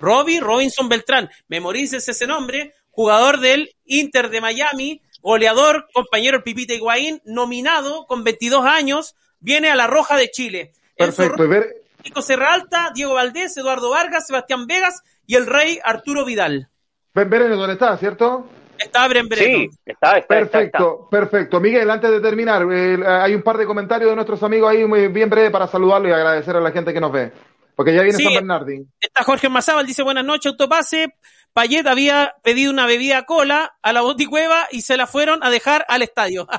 Robbie 0.03 0.41
Robinson 0.41 0.89
Beltrán. 0.89 1.31
Memorícense 1.49 2.11
ese 2.11 2.27
nombre. 2.27 2.75
Jugador 2.91 3.39
del 3.39 3.71
Inter 3.87 4.29
de 4.29 4.41
Miami. 4.41 5.01
Goleador, 5.23 5.87
compañero 5.95 6.43
Pipita 6.43 6.75
Higuaín. 6.75 7.23
Nominado 7.25 8.07
con 8.07 8.25
22 8.25 8.67
años. 8.67 9.15
Viene 9.39 9.71
a 9.71 9.77
la 9.77 9.87
Roja 9.87 10.17
de 10.17 10.31
Chile. 10.31 10.73
Perfecto. 10.97 11.49
Ver... 11.49 11.77
Nico 12.05 12.21
Serralta, 12.21 12.91
Diego 12.93 13.15
Valdés, 13.15 13.57
Eduardo 13.57 13.91
Vargas, 13.91 14.27
Sebastián 14.27 14.67
Vegas 14.67 15.03
y 15.25 15.37
el 15.37 15.47
rey 15.47 15.79
Arturo 15.85 16.25
Vidal. 16.25 16.69
Ven 17.15 17.31
dónde 17.31 17.75
está, 17.75 17.97
¿cierto? 17.97 18.47
Está 18.77 19.09
Sí, 19.37 19.71
está, 19.87 20.19
está 20.19 20.27
Perfecto, 20.27 21.09
perfecto. 21.09 21.61
Miguel, 21.61 21.89
antes 21.89 22.11
de 22.11 22.21
terminar, 22.21 22.67
eh, 22.73 22.99
hay 23.07 23.35
un 23.35 23.43
par 23.43 23.57
de 23.57 23.67
comentarios 23.67 24.11
de 24.11 24.17
nuestros 24.17 24.43
amigos 24.43 24.71
ahí 24.71 24.85
muy 24.85 25.07
bien 25.09 25.31
breve 25.31 25.53
para 25.53 25.69
saludarlo 25.69 26.09
y 26.09 26.13
agradecer 26.13 26.57
a 26.57 26.61
la 26.61 26.73
gente 26.73 26.93
que 26.93 27.01
nos 27.01 27.13
ve. 27.13 27.31
Porque 27.83 27.97
ya 27.97 28.03
viene 28.03 28.23
San 28.23 28.33
Bernardín. 28.33 28.93
Está 29.01 29.25
Jorge 29.25 29.49
Mazábal, 29.49 29.85
dice 29.85 30.05
buenas 30.05 30.25
noches, 30.25 30.53
autopase. 30.53 31.17
Payet 31.53 31.85
había 31.89 32.33
pedido 32.45 32.71
una 32.71 32.87
bebida 32.87 33.25
cola 33.25 33.75
a 33.83 33.93
la 33.93 34.03
boticueva 34.03 34.69
y 34.71 34.83
se 34.83 34.97
la 34.97 35.09
fueron 35.09 35.43
a 35.43 35.51
dejar 35.51 35.85
al 35.89 36.03
estadio. 36.03 36.47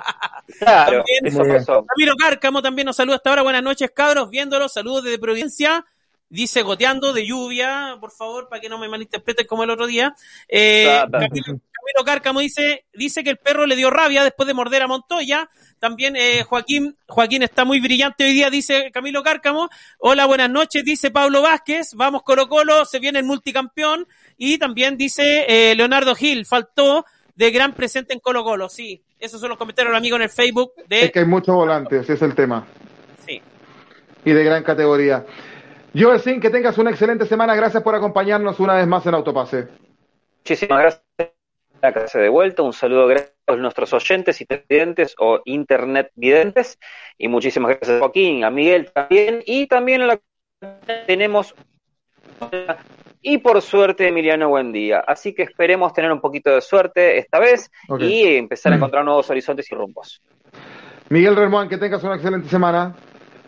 Claro, 0.59 1.01
eso 1.23 1.41
pasó. 1.45 1.85
Camilo 1.85 2.15
Cárcamo 2.17 2.61
también 2.61 2.85
nos 2.85 2.97
saluda 2.97 3.15
hasta 3.15 3.29
ahora. 3.29 3.43
Buenas 3.43 3.63
noches, 3.63 3.89
cabros, 3.95 4.29
viéndolo. 4.29 4.67
Saludos 4.67 5.05
desde 5.05 5.17
Providencia. 5.17 5.85
Dice 6.27 6.61
goteando 6.63 7.13
de 7.13 7.25
lluvia, 7.25 7.95
por 8.01 8.11
favor, 8.11 8.49
para 8.49 8.59
que 8.59 8.67
no 8.67 8.77
me 8.77 8.89
malinterpreten 8.89 9.47
como 9.47 9.63
el 9.63 9.69
otro 9.69 9.87
día. 9.87 10.13
Eh, 10.49 11.01
Camilo 11.09 11.61
Cárcamo 12.03 12.39
dice, 12.39 12.85
dice 12.93 13.23
que 13.23 13.29
el 13.29 13.37
perro 13.37 13.65
le 13.65 13.75
dio 13.75 13.89
rabia 13.89 14.23
después 14.23 14.47
de 14.47 14.53
morder 14.53 14.81
a 14.81 14.87
Montoya. 14.87 15.49
También 15.79 16.15
eh, 16.15 16.43
Joaquín, 16.43 16.97
Joaquín 17.07 17.43
está 17.43 17.65
muy 17.65 17.79
brillante 17.79 18.25
hoy 18.25 18.33
día, 18.33 18.49
dice 18.49 18.89
Camilo 18.91 19.21
Cárcamo. 19.21 19.69
Hola, 19.99 20.25
buenas 20.25 20.49
noches, 20.49 20.83
dice 20.83 21.11
Pablo 21.11 21.41
Vázquez. 21.41 21.93
Vamos 21.93 22.23
Colo 22.23 22.47
Colo, 22.47 22.85
se 22.85 22.99
viene 22.99 23.19
el 23.19 23.25
multicampeón. 23.25 24.07
Y 24.37 24.57
también 24.57 24.97
dice 24.97 25.45
eh, 25.47 25.75
Leonardo 25.75 26.15
Gil, 26.15 26.45
faltó 26.45 27.05
de 27.35 27.51
gran 27.51 27.73
presente 27.73 28.13
en 28.13 28.19
Colo 28.19 28.43
Colo. 28.43 28.69
Sí, 28.69 29.03
esos 29.19 29.39
son 29.39 29.49
los 29.49 29.57
comentarios 29.57 29.91
del 29.91 29.97
amigo 29.97 30.15
en 30.15 30.23
el 30.23 30.29
Facebook. 30.29 30.73
De... 30.87 31.05
Es 31.05 31.11
que 31.11 31.19
hay 31.19 31.25
muchos 31.25 31.55
volantes, 31.55 32.01
ese 32.01 32.13
es 32.13 32.21
el 32.21 32.33
tema. 32.33 32.65
Sí. 33.25 33.41
Y 34.25 34.31
de 34.31 34.43
gran 34.43 34.63
categoría. 34.63 35.25
Joel 35.95 36.19
Sin, 36.19 36.39
que 36.39 36.49
tengas 36.49 36.77
una 36.77 36.89
excelente 36.89 37.25
semana. 37.25 37.55
Gracias 37.55 37.83
por 37.83 37.93
acompañarnos 37.93 38.59
una 38.59 38.73
vez 38.75 38.87
más 38.87 39.05
en 39.05 39.13
Autopase. 39.13 39.67
Muchísimas 40.39 40.79
gracias 40.79 41.03
la 41.83 41.93
clase 41.93 42.17
de 42.17 42.29
vuelta. 42.29 42.63
Un 42.63 42.73
saludo 42.73 43.13
a 43.47 43.55
nuestros 43.55 43.93
oyentes 43.93 44.39
y 44.41 44.45
televidentes 44.45 45.15
o 45.19 45.41
internet 45.45 46.11
videntes. 46.15 46.79
Y 47.17 47.27
muchísimas 47.27 47.71
gracias 47.71 47.97
a 47.97 47.99
Joaquín, 47.99 48.43
a 48.43 48.49
Miguel 48.49 48.91
también. 48.91 49.43
Y 49.45 49.67
también 49.67 50.01
a 50.03 50.07
la 50.07 50.19
tenemos 51.05 51.53
y 53.21 53.37
por 53.37 53.61
suerte 53.61 54.07
Emiliano 54.07 54.49
buen 54.49 54.71
día. 54.71 55.03
Así 55.05 55.33
que 55.33 55.43
esperemos 55.43 55.93
tener 55.93 56.11
un 56.11 56.21
poquito 56.21 56.51
de 56.51 56.61
suerte 56.61 57.17
esta 57.17 57.39
vez 57.39 57.69
y 57.99 58.23
empezar 58.35 58.71
a 58.71 58.77
encontrar 58.77 59.03
nuevos 59.03 59.29
horizontes 59.29 59.69
y 59.71 59.75
rumbos. 59.75 60.21
Miguel 61.09 61.35
Ramón, 61.35 61.67
que 61.67 61.77
tengas 61.77 62.03
una 62.03 62.15
excelente 62.15 62.49
semana. 62.49 62.95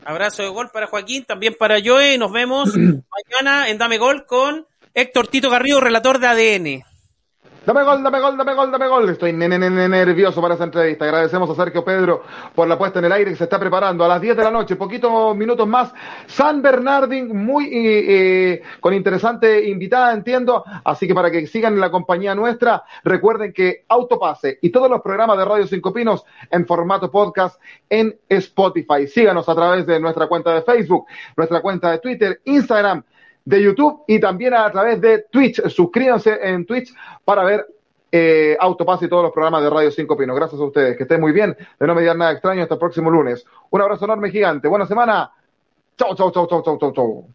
Abrazo 0.03 0.43
de 0.43 0.49
gol 0.49 0.69
para 0.71 0.87
Joaquín, 0.87 1.25
también 1.25 1.55
para 1.57 1.77
Joe. 1.83 2.17
Nos 2.17 2.31
vemos 2.31 2.75
mañana 2.77 3.69
en 3.69 3.77
Dame 3.77 3.97
Gol 3.97 4.25
con 4.25 4.67
Héctor 4.93 5.27
Tito 5.27 5.49
Garrido, 5.49 5.79
relator 5.79 6.19
de 6.19 6.27
ADN. 6.27 6.94
Dame 7.65 7.81
gol, 7.81 8.03
dame 8.03 8.19
gol, 8.19 8.37
dame 8.37 8.53
gol, 8.53 8.71
dame 8.71 8.87
gol. 8.87 9.09
Estoy 9.09 9.33
nervioso 9.33 10.39
para 10.39 10.53
esa 10.53 10.65
entrevista. 10.65 11.05
Agradecemos 11.05 11.49
a 11.49 11.55
Sergio 11.55 11.83
Pedro 11.83 12.21
por 12.53 12.67
la 12.67 12.77
puesta 12.77 12.99
en 12.99 13.05
el 13.05 13.11
aire 13.11 13.31
que 13.31 13.37
se 13.37 13.45
está 13.45 13.57
preparando. 13.57 14.05
A 14.05 14.07
las 14.07 14.21
10 14.21 14.37
de 14.37 14.43
la 14.43 14.51
noche, 14.51 14.75
poquitos 14.75 15.35
minutos 15.35 15.67
más, 15.67 15.91
San 16.27 16.61
Bernardín, 16.61 17.35
muy 17.35 17.65
eh, 17.65 18.51
eh, 18.53 18.61
con 18.79 18.93
interesante 18.93 19.67
invitada, 19.67 20.13
entiendo. 20.13 20.63
Así 20.83 21.07
que 21.07 21.15
para 21.15 21.31
que 21.31 21.47
sigan 21.47 21.73
en 21.73 21.79
la 21.79 21.89
compañía 21.89 22.35
nuestra, 22.35 22.83
recuerden 23.03 23.51
que 23.51 23.85
Autopase 23.87 24.59
y 24.61 24.69
todos 24.69 24.87
los 24.87 25.01
programas 25.01 25.35
de 25.39 25.45
Radio 25.45 25.65
Cinco 25.65 25.91
Pinos 25.91 26.23
en 26.51 26.67
formato 26.67 27.09
podcast 27.09 27.59
en 27.89 28.15
Spotify. 28.29 29.07
Síganos 29.07 29.49
a 29.49 29.55
través 29.55 29.87
de 29.87 29.99
nuestra 29.99 30.27
cuenta 30.27 30.53
de 30.53 30.61
Facebook, 30.61 31.07
nuestra 31.35 31.63
cuenta 31.63 31.89
de 31.89 31.97
Twitter, 31.97 32.41
Instagram 32.45 33.03
de 33.45 33.61
YouTube 33.61 34.03
y 34.07 34.19
también 34.19 34.53
a 34.53 34.69
través 34.71 34.99
de 34.99 35.25
Twitch. 35.31 35.61
Suscríbanse 35.69 36.37
en 36.41 36.65
Twitch 36.65 36.93
para 37.23 37.43
ver 37.43 37.65
eh, 38.11 38.57
y 38.57 39.07
todos 39.07 39.23
los 39.23 39.31
programas 39.31 39.61
de 39.61 39.69
Radio 39.69 39.91
5 39.91 40.17
Pinos. 40.17 40.35
Gracias 40.35 40.59
a 40.59 40.63
ustedes. 40.63 40.97
Que 40.97 41.03
estén 41.03 41.21
muy 41.21 41.31
bien. 41.31 41.55
De 41.79 41.87
no 41.87 41.95
mediar 41.95 42.15
nada 42.15 42.31
extraño. 42.31 42.63
Hasta 42.63 42.75
el 42.75 42.79
próximo 42.79 43.09
lunes. 43.09 43.45
Un 43.69 43.81
abrazo 43.81 44.05
enorme, 44.05 44.31
gigante. 44.31 44.67
Buena 44.67 44.85
semana. 44.85 45.31
Chau, 45.97 46.15
chau, 46.15 46.31
chau, 46.31 46.47
chau, 46.47 46.63
chau, 46.63 46.77
chau, 46.77 46.93
chau. 46.93 47.25